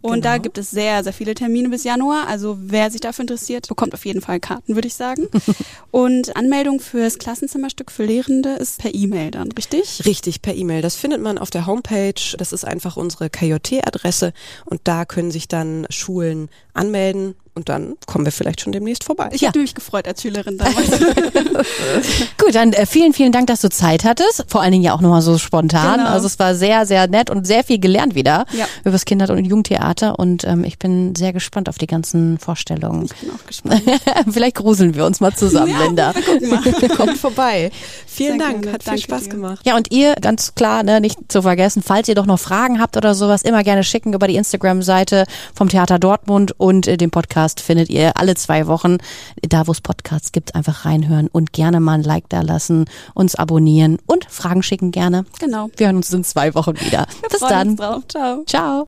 Und 0.00 0.24
da 0.24 0.38
gibt 0.38 0.58
es 0.58 0.70
sehr, 0.70 1.04
sehr 1.04 1.12
viele 1.12 1.34
Termine 1.34 1.68
bis 1.68 1.84
Januar. 1.84 2.26
Also 2.28 2.58
wer 2.60 2.90
sich 2.90 3.00
dafür 3.00 3.22
interessiert, 3.22 3.68
bekommt 3.68 3.94
auf 3.94 4.04
jeden 4.04 4.20
Fall 4.20 4.38
Karten, 4.40 4.74
würde 4.74 4.88
ich 4.88 4.94
sagen. 4.94 5.28
Und 5.92 6.36
Anmeldung 6.36 6.80
fürs 6.80 7.18
Klassenzimmerstück 7.18 7.90
für 7.92 8.04
Lehrende 8.04 8.54
ist 8.54 8.78
per 8.80 8.92
E-Mail 8.94 9.30
dann, 9.30 9.52
richtig? 9.52 10.02
Richtig, 10.04 10.42
per 10.42 10.54
E-Mail. 10.54 10.82
Das 10.82 10.96
findet 10.96 11.20
man 11.22 11.38
auf 11.38 11.50
der 11.50 11.66
Homepage. 11.66 12.36
Das 12.38 12.52
ist 12.52 12.64
einfach 12.64 12.96
unsere 12.96 13.30
KJT-Adresse 13.30 14.32
und 14.64 14.80
da 14.84 15.04
können 15.04 15.30
sich 15.30 15.46
dann 15.48 15.86
Schulen 15.90 16.48
anmelden 16.74 17.34
und 17.54 17.68
dann 17.68 17.94
kommen 18.06 18.24
wir 18.24 18.32
vielleicht 18.32 18.60
schon 18.62 18.72
demnächst 18.72 19.04
vorbei. 19.04 19.28
Ich 19.32 19.42
Ja. 19.42 19.48
habe 19.48 19.58
mich 19.60 19.74
gefreut 19.74 20.06
als 20.08 20.22
Schülerin 20.22 20.56
damals. 20.58 20.88
Gut, 22.38 22.54
dann 22.54 22.72
äh, 22.72 22.86
vielen, 22.86 23.12
vielen 23.12 23.32
Dank, 23.32 23.46
dass 23.46 23.60
du 23.60 23.68
Zeit 23.68 24.04
hattest. 24.04 24.44
Vor 24.48 24.62
allen 24.62 24.72
Dingen 24.72 24.84
ja 24.84 24.94
auch 24.94 25.00
nochmal 25.00 25.22
so 25.22 25.38
spontan. 25.38 25.98
Genau. 25.98 26.10
Also 26.10 26.26
es 26.26 26.38
war 26.38 26.54
sehr, 26.54 26.86
sehr 26.86 27.06
nett 27.08 27.30
und 27.30 27.46
sehr 27.46 27.64
viel 27.64 27.78
gelernt 27.78 28.14
wieder 28.14 28.46
Ja. 28.52 28.66
über 28.82 28.90
das 28.92 29.04
Kinder- 29.04 29.30
und 29.30 29.44
Jugendtheater. 29.44 30.18
Und 30.18 30.44
ähm, 30.44 30.64
ich 30.64 30.78
bin 30.78 31.14
sehr 31.14 31.32
gespannt 31.32 31.68
auf 31.68 31.78
die 31.78 31.86
ganzen 31.86 32.38
Vorstellungen. 32.38 33.04
Ich 33.06 33.14
bin 33.14 33.30
auch 33.30 33.46
gespannt. 33.46 33.82
Vielleicht 34.32 34.56
gruseln 34.56 34.94
wir 34.94 35.04
uns 35.06 35.20
mal 35.20 35.34
zusammen, 35.34 35.74
Linda. 35.78 36.12
Kommt 36.96 37.18
vorbei. 37.18 37.70
Vielen 38.06 38.38
Sehr 38.38 38.48
Dank, 38.48 38.62
gerne. 38.62 38.74
hat 38.74 38.82
viel 38.82 38.98
Spaß 38.98 39.24
dir. 39.24 39.30
gemacht. 39.30 39.60
Ja, 39.66 39.76
und 39.76 39.90
ihr, 39.92 40.14
ganz 40.20 40.54
klar, 40.54 40.82
ne, 40.82 41.00
nicht 41.00 41.18
zu 41.28 41.42
vergessen, 41.42 41.82
falls 41.84 42.08
ihr 42.08 42.14
doch 42.14 42.26
noch 42.26 42.38
Fragen 42.40 42.80
habt 42.80 42.96
oder 42.96 43.14
sowas, 43.14 43.42
immer 43.42 43.62
gerne 43.62 43.84
schicken 43.84 44.12
über 44.12 44.26
die 44.26 44.36
Instagram-Seite 44.36 45.24
vom 45.54 45.68
Theater 45.68 45.98
Dortmund 45.98 46.52
und 46.58 46.86
äh, 46.86 46.96
den 46.96 47.10
Podcast 47.10 47.41
findet 47.50 47.90
ihr 47.90 48.16
alle 48.16 48.34
zwei 48.34 48.66
Wochen. 48.66 48.98
Da, 49.42 49.66
wo 49.66 49.72
es 49.72 49.80
Podcasts 49.80 50.32
gibt, 50.32 50.54
einfach 50.54 50.84
reinhören 50.84 51.28
und 51.28 51.52
gerne 51.52 51.80
mal 51.80 51.94
ein 51.94 52.02
Like 52.02 52.28
da 52.28 52.40
lassen, 52.40 52.86
uns 53.14 53.34
abonnieren 53.34 53.98
und 54.06 54.24
Fragen 54.26 54.62
schicken 54.62 54.90
gerne. 54.90 55.24
Genau. 55.38 55.70
Wir 55.76 55.86
hören 55.86 55.96
uns 55.96 56.12
in 56.12 56.24
zwei 56.24 56.54
Wochen 56.54 56.80
wieder. 56.80 57.06
Bis 57.30 57.40
Freuen 57.40 57.76
dann. 57.76 57.76
Ciao. 57.76 58.02
Ciao. 58.08 58.44